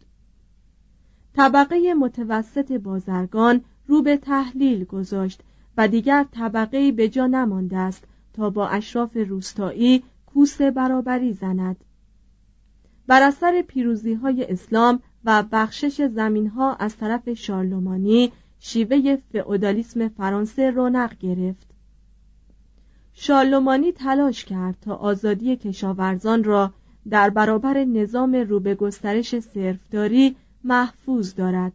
طبقه 1.39 1.93
متوسط 1.93 2.71
بازرگان 2.71 3.61
رو 3.87 4.01
به 4.01 4.17
تحلیل 4.17 4.83
گذاشت 4.83 5.41
و 5.77 5.87
دیگر 5.87 6.25
طبقه 6.31 6.91
به 6.91 7.09
جا 7.09 7.27
نمانده 7.27 7.77
است 7.77 8.03
تا 8.33 8.49
با 8.49 8.67
اشراف 8.67 9.17
روستایی 9.17 10.03
کوس 10.25 10.61
برابری 10.61 11.33
زند. 11.33 11.77
بر 13.07 13.23
اثر 13.23 13.61
پیروزی 13.61 14.13
های 14.13 14.51
اسلام 14.51 14.99
و 15.25 15.43
بخشش 15.51 16.01
زمین 16.01 16.47
ها 16.47 16.73
از 16.75 16.97
طرف 16.97 17.29
شارلومانی 17.33 18.31
شیوه 18.59 19.15
فئودالیسم 19.15 20.07
فرانسه 20.07 20.71
رونق 20.71 21.17
گرفت. 21.17 21.67
شارلومانی 23.13 23.91
تلاش 23.91 24.45
کرد 24.45 24.77
تا 24.81 24.95
آزادی 24.95 25.55
کشاورزان 25.55 26.43
را 26.43 26.73
در 27.09 27.29
برابر 27.29 27.83
نظام 27.83 28.35
رو 28.35 28.59
به 28.59 28.75
گسترش 28.75 29.39
صرفداری 29.39 30.35
محفوظ 30.63 31.35
دارد. 31.35 31.73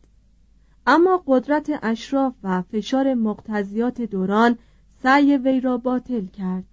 اما 0.87 1.23
قدرت 1.27 1.79
اشراف 1.83 2.35
و 2.43 2.63
فشار 2.63 3.15
مقتضیات 3.15 4.01
دوران 4.01 4.59
سعی 5.03 5.37
وی 5.37 5.61
را 5.61 5.79
باطل 5.79 6.27
کرد. 6.27 6.65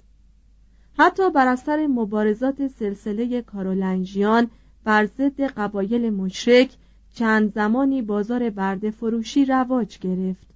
حتی 0.98 1.30
بر 1.30 1.48
اثر 1.48 1.88
مبارزات 1.88 2.68
سلسله 2.68 3.41
کارولنژیان 3.41 4.50
بر 4.84 5.06
ضد 5.06 5.41
قبایل 5.41 6.10
مشرک 6.10 6.72
چند 7.13 7.53
زمانی 7.53 8.01
بازار 8.01 8.50
برده 8.50 8.91
فروشی 8.91 9.46
رواج 9.46 10.00
گرفت. 10.00 10.48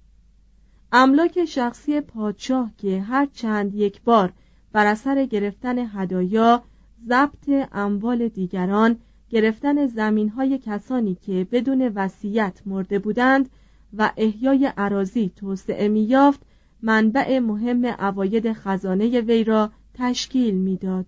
املاک 0.92 1.44
شخصی 1.44 2.00
پادشاه 2.00 2.70
که 2.78 3.00
هر 3.00 3.26
چند 3.26 3.74
یک 3.74 4.02
بار 4.02 4.32
بر 4.72 4.86
اثر 4.86 5.24
گرفتن 5.24 5.78
هدایا 5.78 6.62
ضبط 7.06 7.68
اموال 7.72 8.28
دیگران 8.28 8.96
گرفتن 9.30 9.86
زمین 9.86 10.28
های 10.28 10.58
کسانی 10.58 11.14
که 11.14 11.46
بدون 11.52 11.82
وصیت 11.82 12.62
مرده 12.66 12.98
بودند 12.98 13.50
و 13.98 14.12
احیای 14.16 14.72
عراضی 14.76 15.32
توسعه 15.36 15.88
میافت 15.88 16.40
منبع 16.82 17.38
مهم 17.38 17.86
عواید 17.86 18.52
خزانه 18.52 19.20
وی 19.20 19.44
را 19.44 19.70
تشکیل 19.94 20.54
می‌داد. 20.54 21.06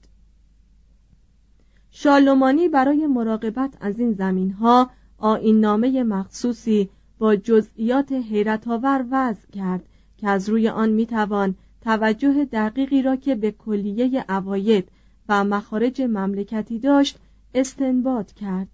شالومانی 1.90 2.69
برای 2.69 3.07
مراقبت 3.07 3.75
از 3.81 3.99
این 3.99 4.12
زمین 4.12 4.51
ها 4.51 4.90
آین 5.19 5.61
نامه 5.61 6.03
مخصوصی 6.03 6.88
با 7.19 7.37
جزئیات 7.37 8.12
حیرت 8.12 8.69
آور 8.69 9.05
وضع 9.11 9.51
کرد 9.53 9.85
که 10.16 10.29
از 10.29 10.49
روی 10.49 10.69
آن 10.69 10.88
می‌توان 10.88 11.55
توجه 11.81 12.45
دقیقی 12.45 13.03
را 13.03 13.16
که 13.16 13.35
به 13.35 13.53
کلیه 13.53 14.25
عواید 14.29 14.88
و 15.29 15.45
مخارج 15.45 16.03
مملکتی 16.03 16.79
داشت 16.79 17.19
استنباط 17.55 18.33
کرد. 18.33 18.69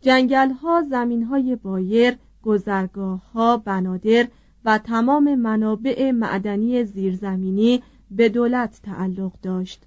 جنگل 0.00 0.50
ها 0.50 0.82
زمین 0.82 1.22
های 1.22 1.56
بایر 1.56 2.18
گذرگاه 2.42 3.32
ها 3.32 3.56
بنادر 3.56 4.28
و 4.64 4.78
تمام 4.78 5.34
منابع 5.34 6.10
معدنی 6.10 6.84
زیرزمینی 6.84 7.82
به 8.10 8.28
دولت 8.28 8.80
تعلق 8.82 9.32
داشت. 9.42 9.86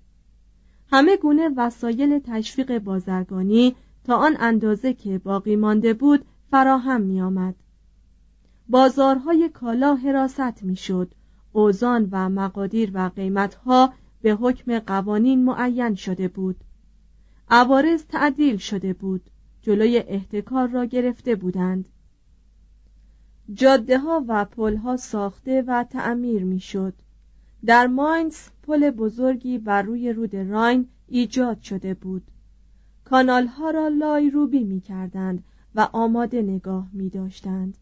همه 0.91 1.17
گونه 1.17 1.49
وسایل 1.57 2.19
تشویق 2.19 2.79
بازرگانی 2.79 3.75
تا 4.03 4.15
آن 4.15 4.35
اندازه 4.39 4.93
که 4.93 5.17
باقی 5.17 5.55
مانده 5.55 5.93
بود 5.93 6.25
فراهم 6.51 7.01
می 7.01 7.21
آمد. 7.21 7.55
بازارهای 8.69 9.49
کالا 9.49 9.95
حراست 9.95 10.63
می 10.63 10.75
شد 10.75 11.13
اوزان 11.51 12.09
و 12.11 12.29
مقادیر 12.29 12.91
و 12.93 13.09
قیمتها 13.15 13.93
به 14.21 14.31
حکم 14.31 14.79
قوانین 14.79 15.45
معین 15.45 15.95
شده 15.95 16.27
بود. 16.27 16.55
عوارض 17.49 18.05
تعدیل 18.05 18.57
شده 18.57 18.93
بود. 18.93 19.29
جلوی 19.61 19.97
احتکار 19.97 20.67
را 20.67 20.85
گرفته 20.85 21.35
بودند. 21.35 21.89
جاده 23.53 23.99
ها 23.99 24.25
و 24.27 24.45
پل 24.45 24.75
ها 24.75 24.97
ساخته 24.97 25.61
و 25.67 25.83
تعمیر 25.83 26.43
می 26.43 26.59
شد 26.59 26.93
در 27.65 27.87
ماینز 27.87 28.37
پل 28.63 28.89
بزرگی 28.89 29.57
بر 29.57 29.81
روی 29.81 30.13
رود 30.13 30.35
راین 30.35 30.87
ایجاد 31.07 31.61
شده 31.61 31.93
بود. 31.93 32.23
کانال 33.05 33.47
ها 33.47 33.69
را 33.69 33.87
لای 33.87 34.29
روبی 34.29 34.63
می 34.63 34.81
کردند 34.81 35.43
و 35.75 35.89
آماده 35.93 36.41
نگاه 36.41 36.89
می 36.93 37.09
داشتند 37.09 37.77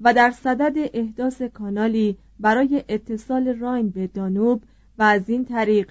و 0.00 0.14
در 0.14 0.30
صدد 0.30 0.90
احداث 0.94 1.42
کانالی 1.42 2.18
برای 2.40 2.84
اتصال 2.88 3.48
راین 3.48 3.90
به 3.90 4.06
دانوب 4.06 4.62
و 4.98 5.02
از 5.02 5.28
این 5.28 5.44
طریق 5.44 5.90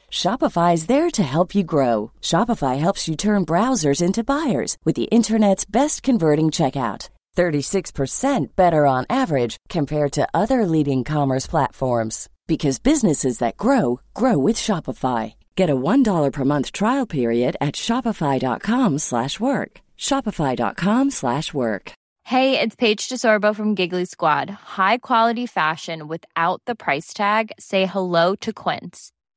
Shopify 0.11 0.73
is 0.73 0.87
there 0.87 1.09
to 1.09 1.23
help 1.23 1.55
you 1.55 1.63
grow. 1.63 2.11
Shopify 2.21 2.77
helps 2.77 3.07
you 3.07 3.15
turn 3.15 3.45
browsers 3.45 4.01
into 4.01 4.25
buyers 4.25 4.75
with 4.83 4.95
the 4.95 5.09
internet's 5.09 5.65
best 5.65 6.03
converting 6.03 6.47
checkout. 6.47 7.07
36% 7.37 8.55
better 8.57 8.85
on 8.85 9.05
average 9.09 9.55
compared 9.69 10.11
to 10.11 10.27
other 10.33 10.65
leading 10.65 11.05
commerce 11.05 11.47
platforms 11.47 12.27
because 12.45 12.77
businesses 12.77 13.39
that 13.39 13.55
grow 13.55 14.01
grow 14.13 14.37
with 14.37 14.57
Shopify. 14.57 15.35
Get 15.55 15.69
a 15.69 15.75
$1 15.75 16.31
per 16.33 16.43
month 16.43 16.73
trial 16.73 17.05
period 17.05 17.55
at 17.61 17.75
shopify.com/work. 17.75 19.71
shopify.com/work. 19.97 21.93
Hey, 22.23 22.59
it's 22.59 22.75
Paige 22.75 23.09
DeSorbo 23.09 23.55
from 23.55 23.75
Giggly 23.75 24.05
Squad. 24.05 24.49
High 24.77 24.97
quality 24.97 25.45
fashion 25.47 26.07
without 26.07 26.61
the 26.67 26.75
price 26.75 27.13
tag. 27.13 27.51
Say 27.59 27.85
hello 27.85 28.35
to 28.35 28.51
Quince. 28.53 29.11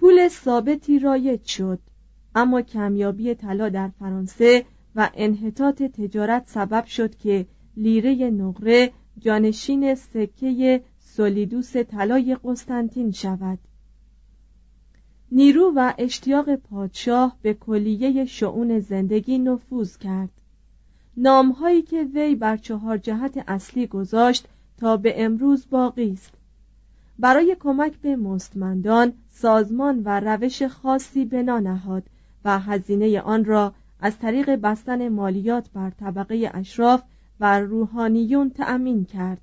پول 0.00 0.28
ثابتی 0.28 0.98
رایج 0.98 1.44
شد. 1.44 1.78
اما 2.34 2.62
کمیابی 2.62 3.34
طلا 3.34 3.68
در 3.68 3.88
فرانسه 3.88 4.64
و 4.96 5.10
انحطاط 5.14 5.82
تجارت 5.82 6.48
سبب 6.48 6.84
شد 6.84 7.14
که 7.14 7.46
لیره 7.76 8.30
نقره 8.30 8.92
جانشین 9.18 9.94
سکه 9.94 10.82
سولیدوس 10.98 11.76
طلای 11.76 12.36
قسطنطین 12.44 13.10
شود. 13.10 13.58
نیرو 15.32 15.72
و 15.76 15.92
اشتیاق 15.98 16.54
پادشاه 16.54 17.36
به 17.42 17.54
کلیه 17.54 18.24
شعون 18.24 18.78
زندگی 18.78 19.38
نفوذ 19.38 19.96
کرد. 19.96 20.30
نامهایی 21.16 21.82
که 21.82 22.02
وی 22.02 22.34
بر 22.34 22.56
چهار 22.56 22.98
جهت 22.98 23.44
اصلی 23.48 23.86
گذاشت 23.86 24.48
تا 24.78 24.96
به 24.96 25.24
امروز 25.24 25.66
باقی 25.70 26.12
است. 26.12 26.39
برای 27.20 27.56
کمک 27.60 27.92
به 27.92 28.16
مستمندان 28.16 29.12
سازمان 29.30 30.02
و 30.04 30.20
روش 30.20 30.62
خاصی 30.62 31.24
بنا 31.24 31.58
نهاد 31.58 32.02
و 32.44 32.58
هزینه 32.58 33.20
آن 33.20 33.44
را 33.44 33.74
از 34.00 34.18
طریق 34.18 34.50
بستن 34.50 35.08
مالیات 35.08 35.70
بر 35.74 35.90
طبقه 35.90 36.50
اشراف 36.54 37.02
و 37.40 37.60
روحانیون 37.60 38.50
تأمین 38.50 39.04
کرد. 39.04 39.40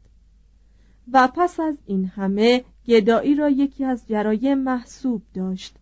و 1.13 1.28
پس 1.36 1.60
از 1.60 1.76
این 1.86 2.06
همه 2.06 2.63
گدایی 2.88 3.36
را 3.36 3.50
یکی 3.50 3.86
از 3.86 4.08
جرایم 4.08 4.58
محسوب 4.58 5.22
داشت. 5.34 5.76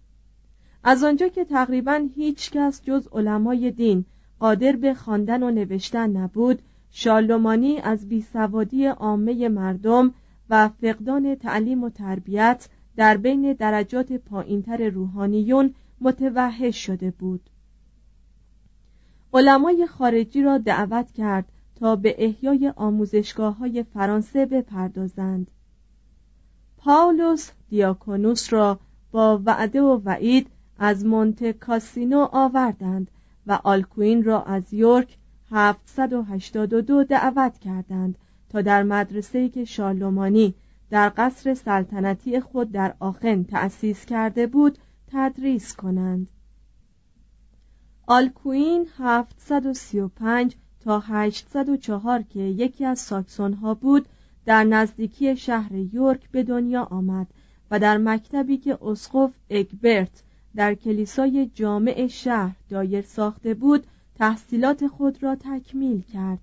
از 0.84 1.04
آنجا 1.04 1.28
که 1.28 1.46
تقریبا 1.46 2.08
هیچ 2.16 2.52
کس 2.52 2.82
جز 2.84 3.08
علمای 3.12 3.72
دین 3.72 4.06
قادر 4.40 4.76
به 4.76 4.94
خواندن 4.94 5.44
و 5.44 5.52
نوشتن 5.52 6.18
نبود 6.18 6.62
شالومانی 6.92 7.78
از 7.78 8.10
بیسوادی 8.10 8.86
عامه 8.86 9.50
مردم 9.50 10.14
و 10.50 10.70
فقدان 10.70 11.36
تعلیم 11.36 11.84
و 11.84 11.90
تربیت 11.90 12.70
در 12.96 13.18
بین 13.18 13.54
درجات 13.54 14.14
پایینتر 14.14 14.90
روحانیون 14.90 15.74
متوحش 16.02 16.86
شده 16.86 17.12
بود. 17.12 17.50
علمای 19.34 19.88
خارجی 19.88 20.44
را 20.44 20.58
دعوت 20.58 21.12
کرد 21.12 21.52
تا 21.76 21.96
به 21.96 22.16
احیای 22.18 22.74
آموزشگاه 22.76 23.58
های 23.58 23.84
فرانسه 23.84 24.46
بپردازند. 24.46 25.52
پاولوس 26.78 27.52
دیاکونوس 27.70 28.54
را 28.54 28.80
با 29.12 29.42
وعده 29.46 29.82
و 29.82 30.02
وعید 30.06 30.48
از 30.80 31.06
مونت 31.06 31.52
کاسینو 31.52 32.28
آوردند 32.32 33.12
و 33.48 33.60
آلکوین 33.64 34.24
را 34.24 34.44
از 34.44 34.74
یورک 34.74 35.18
782 35.52 37.04
دعوت 37.04 37.58
کردند 37.58 38.18
در 38.62 38.84
مدرسه‌ای 38.84 39.50
که 39.50 39.66
شارلومانی 39.66 40.54
در 40.90 41.12
قصر 41.18 41.54
سلطنتی 41.54 42.40
خود 42.40 42.72
در 42.72 42.96
آخن 43.00 43.44
تأسیس 43.44 44.06
کرده 44.06 44.48
بود 44.48 44.78
تدریس 45.12 45.76
کنند. 45.76 46.28
آلکوین 48.08 48.88
735 48.98 50.56
تا 50.80 51.00
804 51.00 52.22
که 52.22 52.40
یکی 52.40 52.86
از 52.86 53.00
ساکسون 53.00 53.54
ها 53.54 53.74
بود 53.74 54.08
در 54.46 54.64
نزدیکی 54.64 55.36
شهر 55.36 55.76
یورک 55.76 56.32
به 56.32 56.44
دنیا 56.44 56.84
آمد 56.84 57.28
و 57.72 57.80
در 57.80 57.98
مکتبی 57.98 58.58
که 58.58 58.78
اسقف 58.82 59.34
اگبرت 59.50 60.24
در 60.56 60.76
کلیسای 60.76 61.52
جامع 61.54 62.08
شهر 62.08 62.56
دایر 62.70 63.02
ساخته 63.02 63.54
بود 63.54 63.88
تحصیلات 64.16 64.88
خود 64.88 65.24
را 65.24 65.36
تکمیل 65.36 66.02
کرد. 66.02 66.40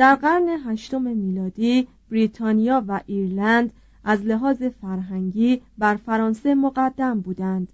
در 0.00 0.14
قرن 0.14 0.48
هشتم 0.48 1.02
میلادی 1.02 1.88
بریتانیا 2.10 2.84
و 2.88 3.00
ایرلند 3.06 3.72
از 4.04 4.22
لحاظ 4.22 4.62
فرهنگی 4.62 5.62
بر 5.78 5.96
فرانسه 5.96 6.54
مقدم 6.54 7.20
بودند. 7.20 7.72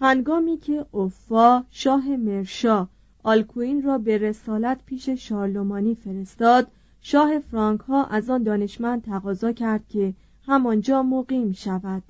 هنگامی 0.00 0.56
که 0.56 0.86
اوفا 0.90 1.64
شاه 1.70 2.16
مرشا 2.16 2.88
آلکوین 3.22 3.82
را 3.82 3.98
به 3.98 4.18
رسالت 4.18 4.80
پیش 4.86 5.08
شارلومانی 5.08 5.94
فرستاد 5.94 6.70
شاه 7.00 7.38
فرانک 7.38 7.80
ها 7.80 8.04
از 8.04 8.30
آن 8.30 8.42
دانشمند 8.42 9.02
تقاضا 9.02 9.52
کرد 9.52 9.88
که 9.88 10.14
همانجا 10.46 11.02
مقیم 11.02 11.52
شود. 11.52 12.02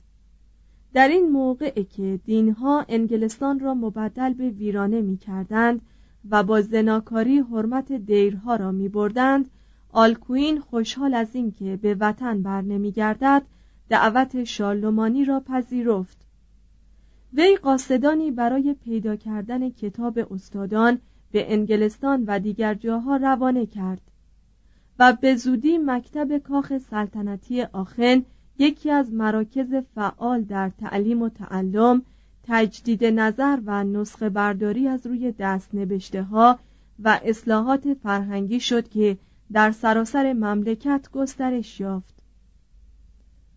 در 0.95 1.09
این 1.09 1.31
موقع 1.31 1.83
که 1.83 2.21
دینها 2.25 2.85
انگلستان 2.89 3.61
را 3.61 3.75
مبدل 3.75 4.33
به 4.33 4.49
ویرانه 4.49 5.01
می 5.01 5.17
کردند 5.17 5.81
و 6.31 6.43
با 6.43 6.61
زناکاری 6.61 7.39
حرمت 7.39 7.93
دیرها 7.93 8.57
را 8.57 8.73
می 8.73 8.89
بردند 8.89 9.51
آلکوین 9.93 10.61
خوشحال 10.61 11.15
از 11.15 11.35
اینکه 11.35 11.77
به 11.77 11.97
وطن 12.01 12.43
بر 12.43 12.63
نمی 12.63 12.93
گردد 12.93 13.43
دعوت 13.89 14.45
شارلومانی 14.45 15.25
را 15.25 15.41
پذیرفت. 15.41 16.27
وی 17.33 17.57
قاصدانی 17.57 18.31
برای 18.31 18.75
پیدا 18.85 19.17
کردن 19.17 19.71
کتاب 19.71 20.19
استادان 20.33 20.99
به 21.33 21.53
انگلستان 21.53 22.25
و 22.27 22.39
دیگر 22.39 22.75
جاها 22.75 23.17
روانه 23.17 23.67
کرد 23.67 24.01
و 24.99 25.13
به 25.21 25.37
زودی 25.37 25.79
مکتب 25.79 26.39
کاخ 26.39 26.79
سلطنتی 26.79 27.63
آخن 27.63 28.25
یکی 28.59 28.91
از 28.91 29.13
مراکز 29.13 29.75
فعال 29.95 30.43
در 30.43 30.69
تعلیم 30.69 31.23
و 31.23 31.29
تعلم 31.29 32.03
تجدید 32.43 33.05
نظر 33.05 33.59
و 33.67 33.85
نسخه 33.85 34.29
برداری 34.29 34.89
از 34.89 35.07
روی 35.07 35.35
دست 35.39 35.75
نبشته 35.75 36.23
ها 36.23 36.59
و 37.05 37.21
اصلاحات 37.25 37.95
فرهنگی 37.95 38.61
شد 38.61 38.89
که 38.89 39.17
در 39.53 39.71
سراسر 39.71 40.33
مملکت 40.33 41.09
گسترش 41.13 41.81
یافت. 41.81 42.15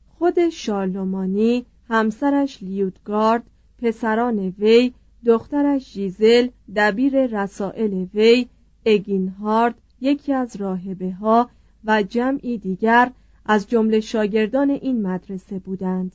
خود 0.08 0.50
شارلومانی 0.50 1.65
همسرش 1.89 2.63
لیودگارد 2.63 3.43
پسران 3.82 4.39
وی 4.39 4.93
دخترش 5.26 5.93
ژیزل 5.93 6.48
دبیر 6.76 7.26
رسائل 7.26 8.06
وی 8.13 8.48
اگینهارد 8.86 9.76
یکی 10.02 10.34
از 10.34 10.56
راهبه 10.56 11.12
ها 11.12 11.50
و 11.86 12.04
جمعی 12.04 12.58
دیگر 12.58 13.12
از 13.46 13.69
جمله 13.69 14.00
شاگردان 14.00 14.69
این 14.69 15.02
مدرسه 15.02 15.60
بودند. 15.60 16.12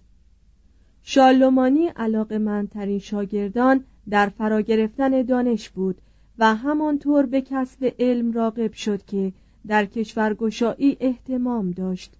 شالومانی 1.10 1.86
علاقه 1.86 2.38
منترین 2.38 2.98
شاگردان 2.98 3.84
در 4.10 4.28
فرا 4.28 4.60
گرفتن 4.60 5.22
دانش 5.22 5.68
بود 5.68 6.00
و 6.38 6.54
همانطور 6.54 7.26
به 7.26 7.40
کسب 7.40 7.94
علم 7.98 8.32
راقب 8.32 8.72
شد 8.72 9.04
که 9.04 9.32
در 9.66 9.84
کشورگشایی 9.84 10.96
احتمام 11.00 11.70
داشت. 11.70 12.12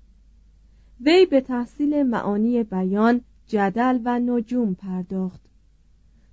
وی 1.01 1.27
به 1.27 1.41
تحصیل 1.41 2.03
معانی 2.03 2.63
بیان 2.63 3.21
جدل 3.47 3.99
و 4.05 4.19
نجوم 4.19 4.75
پرداخت. 4.75 5.41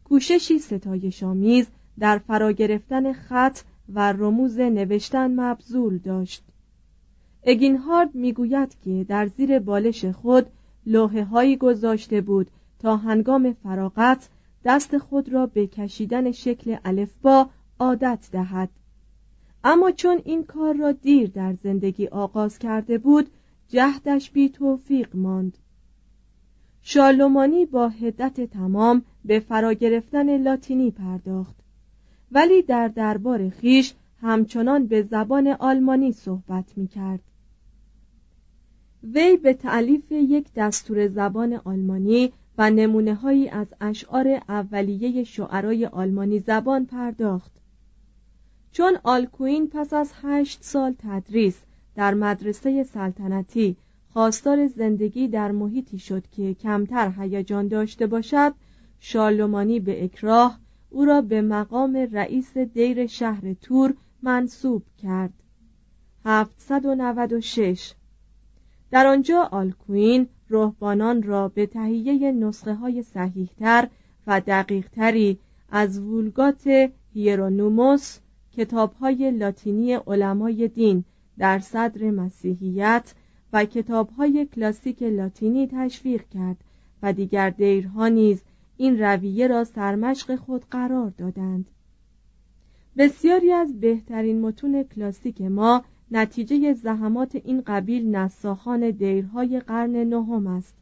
کوششی 0.03 0.59
ستایشآمیز 0.59 1.67
در 1.99 2.17
فرا 2.17 2.51
گرفتن 2.51 3.13
خط 3.13 3.59
و 3.93 4.11
رموز 4.11 4.59
نوشتن 4.59 5.39
مبذول 5.39 5.97
داشت. 5.97 6.43
اگینهارد 7.43 8.15
می‌گوید 8.15 8.75
که 8.83 9.05
در 9.09 9.27
زیر 9.27 9.59
بالش 9.59 10.05
خود 10.05 10.47
لوحه 10.85 11.55
گذاشته 11.55 12.21
بود 12.21 12.47
تا 12.79 12.97
هنگام 12.97 13.53
فراغت 13.53 14.29
دست 14.65 14.97
خود 14.97 15.29
را 15.29 15.45
به 15.45 15.67
کشیدن 15.67 16.31
شکل 16.31 16.77
الفبا 16.85 17.49
عادت 17.79 18.29
دهد. 18.31 18.69
اما 19.63 19.91
چون 19.91 20.21
این 20.25 20.43
کار 20.43 20.75
را 20.75 20.91
دیر 20.91 21.29
در 21.29 21.53
زندگی 21.63 22.07
آغاز 22.07 22.59
کرده 22.59 22.97
بود 22.97 23.29
جهدش 23.67 24.31
بی 24.31 24.49
توفیق 24.49 25.15
ماند. 25.15 25.57
شارلومانی 26.81 27.65
با 27.65 27.89
هدت 27.89 28.41
تمام 28.41 29.01
به 29.25 29.39
فرا 29.39 29.73
گرفتن 29.73 30.37
لاتینی 30.37 30.91
پرداخت 30.91 31.55
ولی 32.31 32.61
در 32.61 32.87
دربار 32.87 33.49
خیش 33.49 33.93
همچنان 34.21 34.87
به 34.87 35.01
زبان 35.01 35.47
آلمانی 35.47 36.11
صحبت 36.11 36.77
می 36.77 36.87
کرد 36.87 37.19
وی 39.13 39.37
به 39.37 39.53
تعلیف 39.53 40.11
یک 40.11 40.47
دستور 40.55 41.07
زبان 41.07 41.53
آلمانی 41.53 42.33
و 42.57 42.69
نمونه 42.69 43.15
هایی 43.15 43.49
از 43.49 43.67
اشعار 43.81 44.27
اولیه 44.49 45.23
شعرای 45.23 45.85
آلمانی 45.85 46.39
زبان 46.39 46.85
پرداخت. 46.85 47.51
چون 48.71 48.97
آلکوین 49.03 49.67
پس 49.67 49.93
از 49.93 50.11
هشت 50.21 50.63
سال 50.63 50.95
تدریس 50.99 51.61
در 51.95 52.13
مدرسه 52.13 52.83
سلطنتی 52.83 53.75
خواستار 54.13 54.67
زندگی 54.67 55.27
در 55.27 55.51
محیطی 55.51 55.99
شد 55.99 56.23
که 56.27 56.53
کمتر 56.53 57.13
هیجان 57.19 57.67
داشته 57.67 58.07
باشد 58.07 58.53
شارلمانی 58.99 59.79
به 59.79 60.03
اکراه 60.03 60.59
او 60.89 61.05
را 61.05 61.21
به 61.21 61.41
مقام 61.41 61.95
رئیس 62.11 62.57
دیر 62.57 63.07
شهر 63.07 63.53
تور 63.53 63.93
منصوب 64.21 64.83
کرد. 64.97 65.33
796 66.25 67.93
در 68.95 69.07
آنجا 69.07 69.41
آلکوین 69.51 70.27
رهبانان 70.49 71.23
را 71.23 71.47
به 71.47 71.65
تهیه 71.65 72.31
نسخه 72.31 72.73
های 72.73 73.03
صحیحتر 73.03 73.87
و 74.27 74.41
دقیقتری 74.41 75.39
از 75.69 75.99
وولگات 75.99 76.89
هیرونوموس 77.13 78.17
کتاب 78.57 78.93
های 78.93 79.31
لاتینی 79.31 79.93
علمای 79.93 80.67
دین 80.67 81.03
در 81.37 81.59
صدر 81.59 82.11
مسیحیت 82.11 83.13
و 83.53 83.65
کتاب 83.65 84.09
های 84.09 84.45
کلاسیک 84.45 85.03
لاتینی 85.03 85.67
تشویق 85.71 86.23
کرد 86.29 86.57
و 87.03 87.13
دیگر 87.13 87.49
دیرها 87.49 88.07
نیز 88.07 88.41
این 88.77 88.99
رویه 88.99 89.47
را 89.47 89.63
سرمشق 89.63 90.35
خود 90.35 90.65
قرار 90.71 91.09
دادند. 91.17 91.65
بسیاری 92.97 93.51
از 93.51 93.79
بهترین 93.79 94.41
متون 94.41 94.83
کلاسیک 94.83 95.41
ما 95.41 95.83
نتیجه 96.11 96.73
زحمات 96.73 97.35
این 97.35 97.61
قبیل 97.67 98.15
نساخان 98.15 98.91
دیرهای 98.91 99.59
قرن 99.59 99.95
نهم 99.95 100.47
است. 100.47 100.73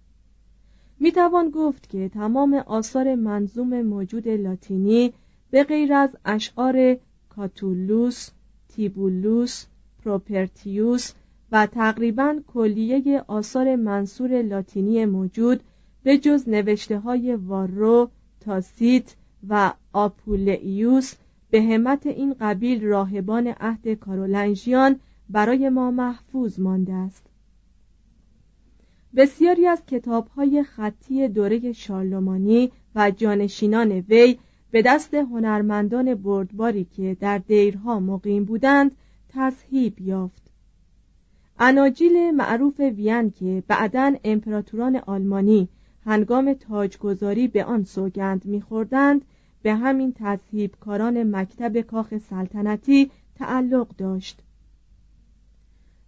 می 0.99 1.11
توان 1.11 1.49
گفت 1.49 1.89
که 1.89 2.09
تمام 2.09 2.53
آثار 2.53 3.15
منظوم 3.15 3.81
موجود 3.81 4.27
لاتینی 4.27 5.13
به 5.51 5.63
غیر 5.63 5.93
از 5.93 6.09
اشعار 6.25 6.97
کاتولوس، 7.29 8.29
تیبولوس، 8.69 9.65
پروپرتیوس 10.03 11.11
و 11.51 11.65
تقریبا 11.65 12.39
کلیه 12.53 13.23
آثار 13.27 13.75
منصور 13.75 14.41
لاتینی 14.41 15.05
موجود 15.05 15.59
به 16.03 16.17
جز 16.17 16.49
نوشته 16.49 16.99
های 16.99 17.35
وارو، 17.35 18.09
تاسیت 18.39 19.15
و 19.49 19.73
آپولیوس 19.93 21.13
به 21.51 21.61
همت 21.61 22.07
این 22.07 22.35
قبیل 22.39 22.83
راهبان 22.83 23.47
عهد 23.47 23.93
کارولنژیان 23.93 24.99
برای 25.29 25.69
ما 25.69 25.91
محفوظ 25.91 26.59
مانده 26.59 26.93
است. 26.93 27.25
بسیاری 29.15 29.67
از 29.67 29.85
کتاب 29.85 30.27
های 30.27 30.63
خطی 30.63 31.27
دوره 31.27 31.73
شارلمانی 31.73 32.71
و 32.95 33.11
جانشینان 33.11 33.91
وی 33.91 34.39
به 34.71 34.81
دست 34.81 35.13
هنرمندان 35.13 36.15
بردباری 36.15 36.83
که 36.83 37.17
در 37.19 37.37
دیرها 37.37 37.99
مقیم 37.99 38.45
بودند 38.45 38.91
تصحیب 39.29 40.01
یافت. 40.01 40.43
اناجیل 41.59 42.31
معروف 42.31 42.79
وین 42.79 43.31
که 43.31 43.63
بعدا 43.67 44.15
امپراتوران 44.23 44.95
آلمانی 44.95 45.69
هنگام 46.05 46.53
تاجگذاری 46.53 47.47
به 47.47 47.65
آن 47.65 47.83
سوگند 47.83 48.45
میخوردند 48.45 49.25
به 49.61 49.75
همین 49.75 50.13
کاران 50.79 51.35
مکتب 51.35 51.81
کاخ 51.81 52.17
سلطنتی 52.17 53.11
تعلق 53.35 53.87
داشت. 53.97 54.41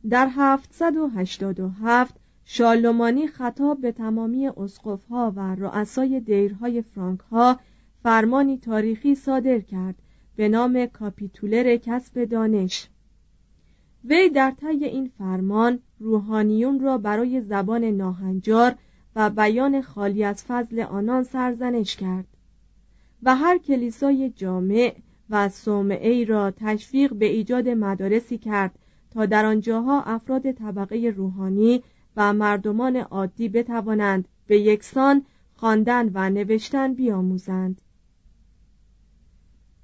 در 0.09 0.29
787 0.35 2.15
شالومانی 2.45 3.27
خطاب 3.27 3.81
به 3.81 3.91
تمامی 3.91 4.47
اسقفها 4.47 5.33
و 5.35 5.55
رؤسای 5.55 6.19
دیرهای 6.19 6.81
فرانک 6.81 7.19
ها 7.19 7.59
فرمانی 8.03 8.57
تاریخی 8.57 9.15
صادر 9.15 9.59
کرد 9.59 9.95
به 10.35 10.49
نام 10.49 10.85
کاپیتولر 10.85 11.77
کسب 11.77 12.23
دانش. 12.23 12.87
وی 14.03 14.29
در 14.29 14.51
طی 14.51 14.85
این 14.85 15.11
فرمان 15.17 15.79
روحانیون 15.99 16.79
را 16.79 16.97
برای 16.97 17.41
زبان 17.41 17.83
ناهنجار 17.83 18.75
و 19.15 19.29
بیان 19.29 19.81
خالی 19.81 20.23
از 20.23 20.43
فضل 20.43 20.79
آنان 20.79 21.23
سرزنش 21.23 21.95
کرد 21.95 22.27
و 23.23 23.35
هر 23.35 23.57
کلیسای 23.57 24.29
جامع 24.29 24.95
و 25.29 25.49
صومعه 25.49 26.25
را 26.25 26.51
تشویق 26.51 27.13
به 27.13 27.25
ایجاد 27.25 27.69
مدارسی 27.69 28.37
کرد 28.37 28.79
تا 29.15 29.25
در 29.25 29.45
آنجاها 29.45 30.01
افراد 30.01 30.51
طبقه 30.51 31.13
روحانی 31.17 31.83
و 32.17 32.33
مردمان 32.33 32.95
عادی 32.95 33.49
بتوانند 33.49 34.27
به 34.47 34.59
یکسان 34.59 35.25
خواندن 35.53 36.11
و 36.13 36.29
نوشتن 36.29 36.93
بیاموزند. 36.93 37.81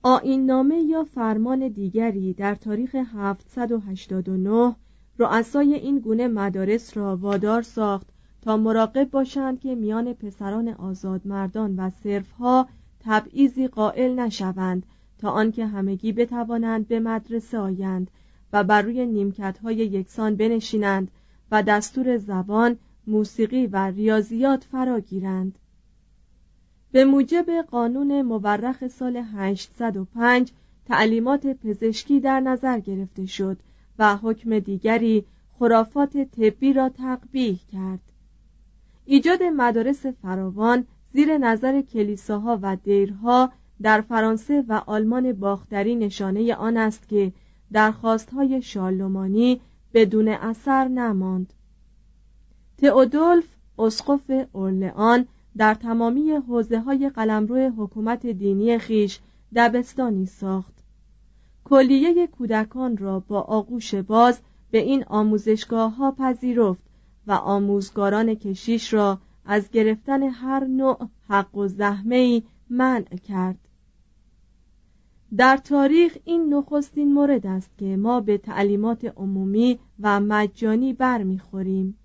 آین 0.03 0.45
نامه 0.45 0.81
یا 0.81 1.03
فرمان 1.03 1.67
دیگری 1.67 2.33
در 2.33 2.55
تاریخ 2.55 2.95
789 2.95 4.75
رؤسای 5.19 5.73
این 5.73 5.99
گونه 5.99 6.27
مدارس 6.27 6.97
را 6.97 7.17
وادار 7.17 7.61
ساخت 7.61 8.07
تا 8.41 8.57
مراقب 8.57 9.09
باشند 9.09 9.59
که 9.59 9.75
میان 9.75 10.13
پسران 10.13 10.67
آزاد 10.67 11.27
مردان 11.27 11.75
و 11.75 11.89
صرفها 11.89 12.67
تبعیضی 12.99 13.67
قائل 13.67 14.19
نشوند 14.19 14.85
تا 15.17 15.29
آنکه 15.29 15.65
همگی 15.65 16.11
بتوانند 16.11 16.87
به 16.87 16.99
مدرسه 16.99 17.57
آیند 17.57 18.11
و 18.53 18.63
بر 18.63 18.81
روی 18.81 19.05
نیمکت 19.05 19.57
های 19.57 19.75
یکسان 19.75 20.35
بنشینند 20.35 21.11
و 21.51 21.63
دستور 21.63 22.17
زبان، 22.17 22.77
موسیقی 23.07 23.67
و 23.67 23.77
ریاضیات 23.77 24.63
فرا 24.63 24.99
گیرند. 24.99 25.59
به 26.91 27.05
موجب 27.05 27.45
قانون 27.71 28.21
مورخ 28.21 28.87
سال 28.87 29.17
805 29.17 30.51
تعلیمات 30.85 31.47
پزشکی 31.47 32.19
در 32.19 32.39
نظر 32.39 32.79
گرفته 32.79 33.25
شد 33.25 33.57
و 33.99 34.15
حکم 34.15 34.59
دیگری 34.59 35.25
خرافات 35.59 36.17
طبی 36.17 36.73
را 36.73 36.89
تقبیح 36.89 37.59
کرد. 37.71 37.99
ایجاد 39.05 39.43
مدارس 39.43 40.05
فراوان 40.05 40.85
زیر 41.13 41.37
نظر 41.37 41.81
کلیساها 41.81 42.59
و 42.61 42.75
دیرها 42.75 43.51
در 43.81 44.01
فرانسه 44.01 44.63
و 44.67 44.73
آلمان 44.73 45.33
باختری 45.33 45.95
نشانه 45.95 46.55
آن 46.55 46.77
است 46.77 47.09
که 47.09 47.31
درخواستهای 47.73 48.61
شارلمانی 48.61 49.61
بدون 49.93 50.27
اثر 50.27 50.87
نماند. 50.87 51.53
تئودولف 52.77 53.45
اسقف 53.79 54.31
اورلئان 54.51 55.27
در 55.57 55.73
تمامی 55.73 56.31
حوزه 56.31 56.79
های 56.79 57.09
قلمرو 57.09 57.71
حکومت 57.77 58.27
دینی 58.27 58.77
خیش 58.77 59.19
دبستانی 59.55 60.25
ساخت. 60.25 60.73
کلیه 61.63 62.27
کودکان 62.27 62.97
را 62.97 63.19
با 63.19 63.41
آغوش 63.41 63.95
باز 63.95 64.39
به 64.71 64.77
این 64.77 65.03
آموزشگاه 65.03 65.95
ها 65.95 66.11
پذیرفت 66.11 66.81
و 67.27 67.31
آموزگاران 67.31 68.35
کشیش 68.35 68.93
را 68.93 69.17
از 69.45 69.71
گرفتن 69.71 70.23
هر 70.23 70.63
نوع 70.63 71.09
حق 71.27 71.55
و 71.55 71.67
زحمه 71.67 72.43
منع 72.69 73.17
کرد. 73.27 73.57
در 75.37 75.57
تاریخ 75.57 76.17
این 76.25 76.53
نخستین 76.53 77.13
مورد 77.13 77.47
است 77.47 77.77
که 77.77 77.97
ما 77.97 78.21
به 78.21 78.37
تعلیمات 78.37 79.05
عمومی 79.05 79.79
و 79.99 80.19
مجانی 80.19 80.93
برمیخوریم. 80.93 81.97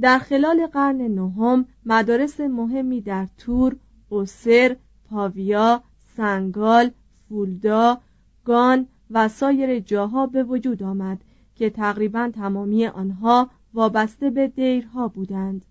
در 0.00 0.18
خلال 0.18 0.66
قرن 0.66 1.00
نهم 1.00 1.64
مدارس 1.86 2.40
مهمی 2.40 3.00
در 3.00 3.28
تور، 3.38 3.76
اوسر، 4.08 4.76
پاویا، 5.10 5.82
سنگال، 6.16 6.90
فولدا، 7.28 7.98
گان 8.44 8.86
و 9.10 9.28
سایر 9.28 9.80
جاها 9.80 10.26
به 10.26 10.42
وجود 10.42 10.82
آمد 10.82 11.18
که 11.54 11.70
تقریبا 11.70 12.30
تمامی 12.34 12.86
آنها 12.86 13.50
وابسته 13.74 14.30
به 14.30 14.48
دیرها 14.48 15.08
بودند. 15.08 15.64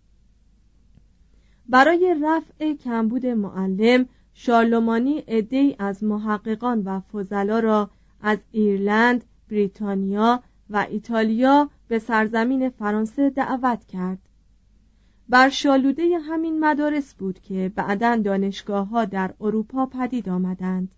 برای 1.69 2.15
رفع 2.21 2.73
کمبود 2.73 3.25
معلم 3.25 4.05
شارلمانی 4.33 5.17
عدهای 5.19 5.75
از 5.79 6.03
محققان 6.03 6.81
و 6.83 6.99
فضلا 6.99 7.59
را 7.59 7.89
از 8.21 8.37
ایرلند، 8.51 9.23
بریتانیا 9.49 10.43
و 10.69 10.87
ایتالیا 10.89 11.69
به 11.87 11.99
سرزمین 11.99 12.69
فرانسه 12.69 13.29
دعوت 13.29 13.85
کرد. 13.85 14.19
بر 15.29 15.49
شالوده 15.49 16.17
همین 16.19 16.59
مدارس 16.59 17.13
بود 17.13 17.39
که 17.39 17.71
بعدا 17.75 18.15
دانشگاه 18.15 18.87
ها 18.87 19.05
در 19.05 19.33
اروپا 19.41 19.85
پدید 19.85 20.29
آمدند. 20.29 20.91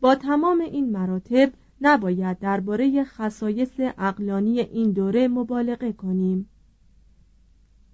با 0.00 0.14
تمام 0.14 0.60
این 0.60 0.90
مراتب 0.90 1.52
نباید 1.80 2.38
درباره 2.38 3.04
خصایص 3.04 3.80
اقلانی 3.98 4.60
این 4.60 4.92
دوره 4.92 5.28
مبالغه 5.28 5.92
کنیم. 5.92 6.48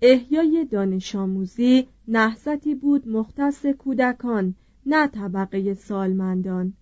احیای 0.02 0.64
دانش 0.64 1.14
آموزی 1.14 1.88
نحستی 2.08 2.74
بود 2.74 3.08
مختص 3.08 3.66
کودکان 3.66 4.54
نه 4.86 5.06
طبقه 5.06 5.74
سالمندان. 5.74 6.72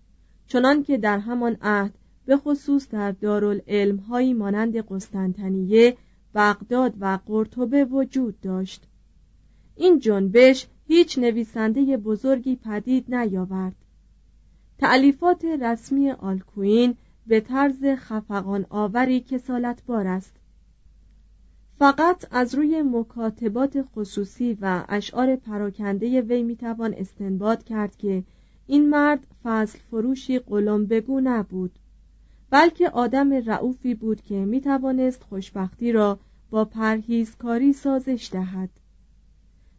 چنان 0.47 0.83
که 0.83 0.97
در 0.97 1.19
همان 1.19 1.57
عهد 1.61 1.93
به 2.25 2.37
خصوص 2.37 2.89
در 2.89 3.11
دارالعلم 3.11 3.97
هایی 3.97 4.33
مانند 4.33 4.77
قسطنطنیه 4.77 5.97
بغداد 6.35 6.93
و 6.99 7.19
قرطبه 7.25 7.85
وجود 7.85 8.41
داشت. 8.41 8.87
این 9.75 9.99
جنبش 9.99 10.67
هیچ 10.87 11.19
نویسنده 11.19 11.97
بزرگی 11.97 12.55
پدید 12.55 13.15
نیاورد. 13.15 13.75
تعلیفات 14.77 15.45
رسمی 15.45 16.11
آلکوین 16.11 16.95
به 17.27 17.39
طرز 17.39 17.85
خفقان 17.85 18.65
آوری 18.69 19.19
کسالتبار 19.19 20.07
است. 20.07 20.35
فقط 21.79 22.25
از 22.31 22.55
روی 22.55 22.81
مکاتبات 22.81 23.81
خصوصی 23.81 24.57
و 24.61 24.85
اشعار 24.89 25.35
پراکنده 25.35 26.21
وی 26.21 26.43
می‌توان 26.43 26.93
استنباط 26.93 27.63
کرد 27.63 27.95
که 27.95 28.23
این 28.67 28.89
مرد 28.89 29.27
فصل 29.43 29.79
فروشی 29.79 30.39
قلم 30.39 30.85
بگو 30.85 31.19
نبود 31.19 31.79
بلکه 32.49 32.89
آدم 32.89 33.33
رعوفی 33.33 33.95
بود 33.95 34.21
که 34.21 34.35
می‌توانست 34.35 35.23
خوشبختی 35.23 35.91
را 35.91 36.19
با 36.49 36.65
پرهیزکاری 36.65 37.73
سازش 37.73 38.29
دهد. 38.33 38.69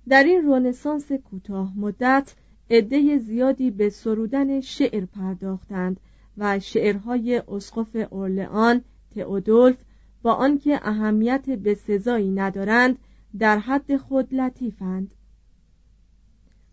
در 0.08 0.24
این 0.24 0.42
رونسانس 0.42 1.12
کوتاه 1.12 1.78
مدت 1.78 2.34
عده 2.70 3.18
زیادی 3.18 3.70
به 3.70 3.90
سرودن 3.90 4.60
شعر 4.60 5.04
پرداختند 5.04 6.00
و 6.38 6.60
شعرهای 6.60 7.42
اسقف 7.48 7.96
اورلئان 8.10 8.80
تئودولف 9.14 9.76
با 10.22 10.32
آنکه 10.32 10.80
اهمیت 10.82 11.50
به 11.50 11.74
سزایی 11.74 12.30
ندارند 12.30 12.98
در 13.38 13.58
حد 13.58 13.96
خود 13.96 14.34
لطیفند. 14.34 15.10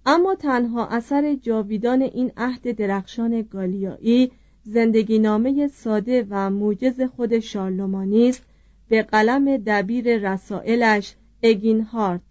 اما 0.06 0.36
تنها 0.36 0.88
اثر 0.88 1.36
جاویدان 1.36 2.02
این 2.02 2.32
عهد 2.38 2.72
درخشان 2.72 3.42
گالیایی 3.42 4.32
زندگی 4.64 5.20
نامه 5.20 5.68
ساده 5.68 6.28
و 6.30 6.50
موجز 6.50 7.02
خود 7.02 7.40
شارلومانی 7.40 8.30
است 8.30 8.44
به 8.90 9.04
قلم 9.04 9.58
دبیر 9.58 10.18
رسائلش 10.34 11.16
اگین 11.44 11.82
هارد 11.82 12.22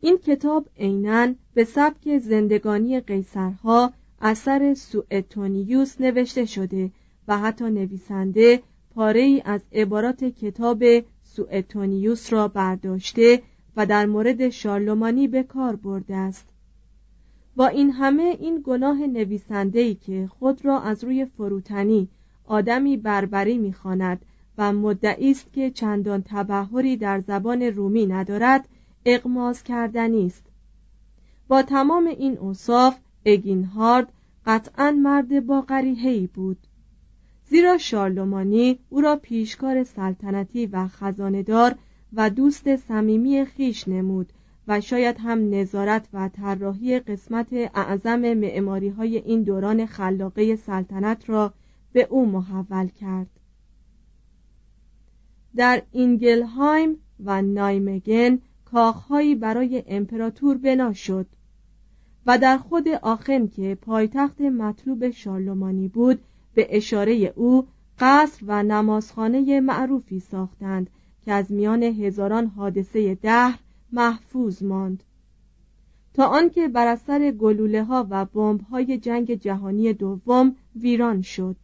این 0.00 0.18
کتاب 0.18 0.68
عینا 0.76 1.34
به 1.54 1.64
سبک 1.64 2.18
زندگانی 2.18 3.00
قیصرها 3.00 3.92
اثر 4.20 4.74
سوئتونیوس 4.74 6.00
نوشته 6.00 6.44
شده 6.44 6.90
و 7.28 7.38
حتی 7.38 7.64
نویسنده 7.64 8.62
پاره 8.94 9.20
ای 9.20 9.42
از 9.44 9.60
عبارات 9.72 10.24
کتاب 10.24 10.84
سوئتونیوس 11.22 12.32
را 12.32 12.48
برداشته 12.48 13.42
و 13.76 13.86
در 13.86 14.06
مورد 14.06 14.48
شارلومانی 14.48 15.28
به 15.28 15.42
کار 15.42 15.76
برده 15.76 16.16
است. 16.16 16.48
با 17.56 17.66
این 17.66 17.90
همه 17.90 18.36
این 18.40 18.62
گناه 18.66 19.06
نویسنده 19.06 19.80
ای 19.80 19.94
که 19.94 20.28
خود 20.38 20.64
را 20.64 20.80
از 20.80 21.04
روی 21.04 21.24
فروتنی 21.24 22.08
آدمی 22.44 22.96
بربری 22.96 23.58
می‌خواند 23.58 24.24
و 24.58 24.72
مدعی 24.72 25.30
است 25.30 25.52
که 25.52 25.70
چندان 25.70 26.22
تبهری 26.26 26.96
در 26.96 27.20
زبان 27.20 27.62
رومی 27.62 28.06
ندارد 28.06 28.68
اقماز 29.04 29.62
کردنی 29.62 30.26
است. 30.26 30.44
با 31.48 31.62
تمام 31.62 32.06
این 32.06 32.38
اوصاف 32.38 32.96
اگینهارد 33.26 34.12
قطعا 34.46 34.90
مرد 34.90 35.46
با 35.46 35.64
ای 35.70 36.26
بود. 36.26 36.58
زیرا 37.46 37.78
شارلومانی 37.78 38.78
او 38.88 39.00
را 39.00 39.16
پیشکار 39.16 39.84
سلطنتی 39.84 40.66
و 40.66 40.88
خزاندار 40.88 41.74
و 42.12 42.30
دوست 42.30 42.76
صمیمی 42.76 43.44
خیش 43.44 43.88
نمود 43.88 44.32
و 44.68 44.80
شاید 44.80 45.16
هم 45.18 45.54
نظارت 45.54 46.08
و 46.12 46.28
طراحی 46.28 46.98
قسمت 46.98 47.48
اعظم 47.52 48.34
معماری 48.34 48.88
های 48.88 49.16
این 49.16 49.42
دوران 49.42 49.86
خلاقه 49.86 50.56
سلطنت 50.56 51.30
را 51.30 51.52
به 51.92 52.06
او 52.10 52.26
محول 52.26 52.88
کرد. 52.88 53.30
در 55.56 55.82
اینگلهایم 55.92 56.96
و 57.24 57.42
نایمگن 57.42 58.38
کاخهایی 58.64 59.34
برای 59.34 59.84
امپراتور 59.86 60.56
بنا 60.56 60.92
شد 60.92 61.26
و 62.26 62.38
در 62.38 62.58
خود 62.58 62.88
آخن 62.88 63.46
که 63.46 63.78
پایتخت 63.82 64.40
مطلوب 64.40 65.10
شارلمانی 65.10 65.88
بود 65.88 66.20
به 66.54 66.76
اشاره 66.76 67.32
او 67.36 67.66
قصر 67.98 68.44
و 68.46 68.62
نمازخانه 68.62 69.60
معروفی 69.60 70.20
ساختند 70.20 70.90
که 71.24 71.32
از 71.32 71.52
میان 71.52 71.82
هزاران 71.82 72.46
حادثه 72.46 73.14
دهر 73.14 73.58
محفوظ 73.92 74.62
ماند. 74.62 75.02
تا 76.14 76.26
آنکه 76.26 76.68
بر 76.68 76.86
اثر 76.86 77.30
گلوله 77.30 77.84
ها 77.84 78.06
و 78.10 78.24
بمب 78.24 78.60
های 78.60 78.98
جنگ 78.98 79.34
جهانی 79.34 79.92
دوم 79.92 80.56
ویران 80.76 81.22
شد. 81.22 81.56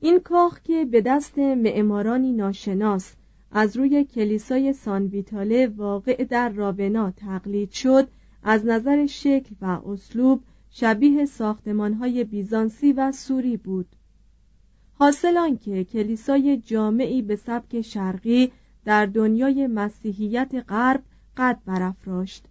این 0.00 0.20
کاخ 0.20 0.60
که 0.62 0.84
به 0.84 1.00
دست 1.00 1.38
معمارانی 1.38 2.32
ناشناس 2.32 3.14
از 3.50 3.76
روی 3.76 4.04
کلیسای 4.04 4.72
سان 4.72 5.06
ویتاله 5.06 5.66
واقع 5.66 6.24
در 6.24 6.48
راونا 6.48 7.10
تقلید 7.10 7.70
شد 7.70 8.08
از 8.42 8.66
نظر 8.66 9.06
شکل 9.06 9.54
و 9.60 9.64
اسلوب 9.66 10.40
شبیه 10.76 11.26
های 12.00 12.24
بیزانسی 12.24 12.92
و 12.92 13.12
سوری 13.12 13.56
بود 13.56 13.86
حاصل 14.92 15.36
آنکه 15.36 15.84
کلیسای 15.84 16.56
جامعی 16.56 17.22
به 17.22 17.36
سبک 17.36 17.80
شرقی 17.80 18.52
در 18.84 19.06
دنیای 19.06 19.66
مسیحیت 19.66 20.64
غرب 20.68 21.02
قد 21.36 21.58
برافراشت 21.66 22.44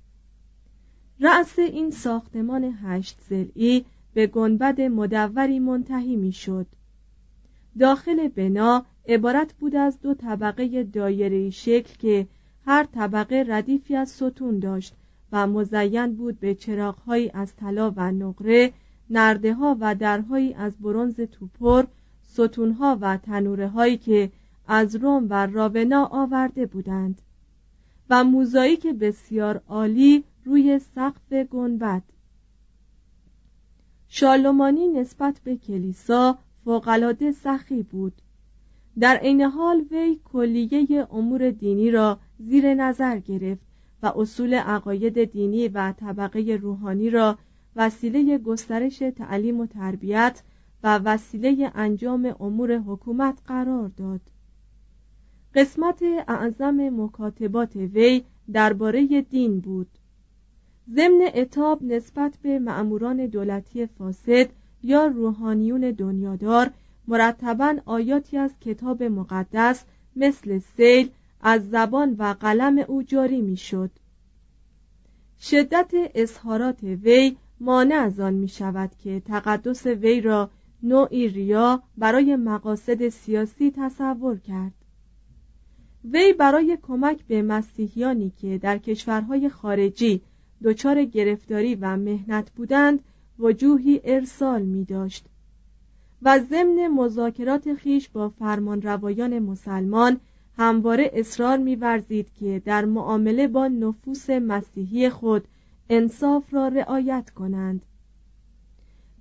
رأس 1.20 1.60
این 1.60 1.92
ساختمان 1.92 2.64
هشت 2.64 3.20
زلی 3.30 3.86
به 4.14 4.28
گنبد 4.28 4.82
مدوری 4.82 5.60
منتهی 5.60 6.16
می‌شد. 6.16 6.68
داخل 7.80 8.28
بنا 8.28 8.86
عبارت 9.08 9.54
بود 9.54 9.76
از 9.76 10.02
دو 10.02 10.14
طبقه 10.14 10.84
دایره 10.84 11.50
شکل 11.50 11.98
که 12.00 12.28
هر 12.66 12.84
طبقه 12.84 13.46
ردیفی 13.48 13.96
از 13.96 14.10
ستون 14.10 14.60
داشت 14.60 14.96
و 15.34 15.48
مزین 15.48 16.16
بود 16.16 16.40
به 16.40 16.56
چراغهایی 16.56 17.32
از 17.34 17.56
طلا 17.56 17.94
و 17.96 18.12
نقره 18.12 18.74
نرده 19.10 19.54
ها 19.54 19.78
و 19.80 19.96
درهایی 19.96 20.54
از 20.54 20.78
برنز 20.78 21.20
توپر 21.20 21.86
ستونها 22.22 22.98
و 23.02 23.18
تنوره 23.18 23.68
هایی 23.68 23.98
که 23.98 24.32
از 24.68 24.96
روم 24.96 25.28
و 25.30 25.46
راونا 25.46 26.06
آورده 26.06 26.66
بودند 26.66 27.22
و 28.10 28.24
موزاییک 28.24 28.88
بسیار 28.88 29.62
عالی 29.68 30.24
روی 30.46 30.80
سقف 30.80 31.34
گنبد. 31.34 32.04
شالومانی 34.08 34.88
نسبت 34.88 35.40
به 35.44 35.58
کلیسا 35.58 36.38
فوقالعاده 36.66 37.32
سخی 37.32 37.84
بود. 37.84 38.14
در 39.00 39.18
عین 39.18 39.42
حال 39.42 39.86
وی 39.92 40.20
کلیه 40.24 41.08
امور 41.12 41.52
دینی 41.52 41.92
را 41.92 42.20
زیر 42.40 42.74
نظر 42.74 43.20
گرفت 43.20 43.73
و 44.04 44.06
اصول 44.16 44.54
عقاید 44.54 45.24
دینی 45.24 45.68
و 45.68 45.92
طبقه 45.92 46.60
روحانی 46.62 47.10
را 47.10 47.38
وسیله 47.76 48.38
گسترش 48.38 48.98
تعلیم 49.00 49.60
و 49.60 49.66
تربیت 49.66 50.42
و 50.84 50.98
وسیله 50.98 51.72
انجام 51.76 52.36
امور 52.40 52.78
حکومت 52.78 53.38
قرار 53.48 53.88
داد. 53.88 54.22
قسمت 55.56 56.04
اعظم 56.28 56.90
مکاتبات 56.90 57.76
وی 57.76 58.24
درباره 58.54 59.22
دین 59.22 59.60
بود. 59.60 59.88
ضمن 60.96 61.30
اتاب 61.36 61.84
نسبت 61.84 62.38
به 62.42 62.60
معموران 62.60 63.26
دولتی 63.26 63.86
فاسد 63.86 64.50
یا 64.84 65.06
روحانیون 65.06 65.92
دنیادار 65.92 66.72
مرتبا 67.08 67.78
آیاتی 67.86 68.38
از 68.38 68.52
کتاب 68.62 69.04
مقدس 69.04 69.86
مثل 70.16 70.60
سیل 70.60 71.10
از 71.46 71.70
زبان 71.70 72.16
و 72.20 72.36
قلم 72.40 72.78
او 72.88 73.04
جاری 73.04 73.42
می‌شد. 73.42 73.92
شدت 75.42 75.92
اظهارات 76.16 76.84
وی 76.84 77.36
مانع 77.60 77.96
از 77.96 78.20
آن 78.20 78.34
می 78.34 78.48
شود 78.48 78.92
که 79.04 79.20
تقدس 79.20 79.86
وی 79.86 80.22
را 80.22 80.50
نوعی 80.84 81.28
ریا 81.28 81.84
برای 81.98 82.36
مقاصد 82.36 83.10
سیاسی 83.10 83.72
تصور 83.78 84.38
کرد 84.38 84.74
وی 86.06 86.34
برای 86.34 86.78
کمک 86.82 87.24
به 87.28 87.42
مسیحیانی 87.42 88.34
که 88.42 88.58
در 88.58 88.78
کشورهای 88.78 89.50
خارجی 89.50 90.22
دچار 90.64 91.04
گرفتاری 91.04 91.76
و 91.76 91.98
مهنت 91.98 92.52
بودند 92.52 93.00
وجوهی 93.40 94.02
ارسال 94.04 94.62
می 94.62 94.86
داشت 94.86 95.26
و 96.22 96.40
ضمن 96.40 96.88
مذاکرات 96.88 97.74
خیش 97.74 98.10
با 98.10 98.30
فرمانروایان 98.30 99.40
مسلمان 99.40 100.20
همواره 100.58 101.12
اصرار 101.14 101.58
می‌ورزید 101.58 102.28
که 102.40 102.62
در 102.66 102.86
معامله 102.86 103.48
با 103.48 103.68
نفوس 103.68 104.30
مسیحی 104.30 105.10
خود 105.10 105.48
انصاف 105.90 106.54
را 106.54 106.68
رعایت 106.68 107.30
کنند. 107.30 107.82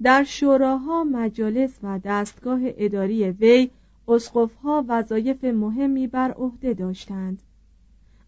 در 0.03 0.25
شوراها 0.25 1.05
مجالس 1.05 1.79
و 1.83 2.01
دستگاه 2.05 2.61
اداری 2.65 3.31
وی 3.31 3.71
اسقفها 4.09 4.85
وظایف 4.89 5.45
مهمی 5.45 6.07
بر 6.07 6.31
عهده 6.31 6.75
داشتند. 6.75 7.43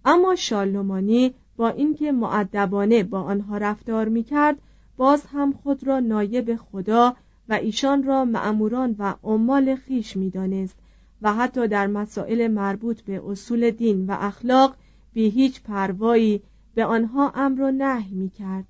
اما 0.05 0.35
شالومانی 0.35 1.35
با 1.57 1.69
اینکه 1.69 2.13
معدبانه 2.13 3.03
با 3.03 3.23
آنها 3.23 3.59
رفتار 3.59 4.09
می‌کرد 4.09 4.57
باز 4.97 5.27
هم 5.27 5.53
خود 5.53 5.87
را 5.87 6.01
نایب 6.01 6.57
خدا 6.57 7.17
و 7.49 7.53
ایشان 7.53 8.03
را 8.03 8.25
معموران 8.25 8.97
و 8.99 9.15
عمال 9.25 9.77
خیش 9.77 10.17
می‌دانست. 10.17 10.77
و 11.23 11.35
حتی 11.35 11.69
در 11.69 11.87
مسائل 11.87 12.49
مربوط 12.49 13.01
به 13.01 13.23
اصول 13.27 13.71
دین 13.71 14.07
و 14.07 14.17
اخلاق 14.21 14.77
بی 15.13 15.31
هیچ 15.31 15.63
پروایی 15.63 16.43
به 16.75 16.85
آنها 16.85 17.33
امر 17.35 17.61
و 17.61 17.71
نهی 17.71 18.15
می 18.15 18.31
کرد. 18.31 18.67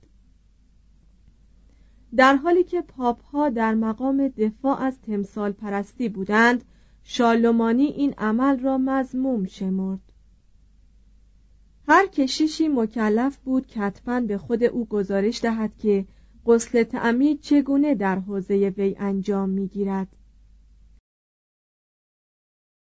در 2.16 2.36
حالی 2.36 2.64
که 2.64 2.80
پاپ 2.80 3.22
ها 3.22 3.49
در 3.49 3.74
مقام 3.74 4.28
دفاع 4.28 4.80
از 4.80 5.01
تمثال 5.01 5.53
پرستی 5.53 6.09
بودند 6.09 6.64
شالومانی 7.03 7.84
این 7.84 8.14
عمل 8.18 8.59
را 8.59 8.78
مزموم 8.78 9.47
شمرد 9.47 10.12
هر 11.88 12.07
کشیشی 12.07 12.68
مکلف 12.68 13.36
بود 13.36 13.66
کتبا 13.66 14.20
به 14.20 14.38
خود 14.38 14.64
او 14.64 14.86
گزارش 14.86 15.42
دهد 15.42 15.76
که 15.78 16.07
غسل 16.47 16.82
تعمید 16.82 17.40
چگونه 17.40 17.95
در 17.95 18.18
حوزه 18.18 18.74
وی 18.76 18.97
انجام 18.99 19.49
می‌گیرد 19.49 20.09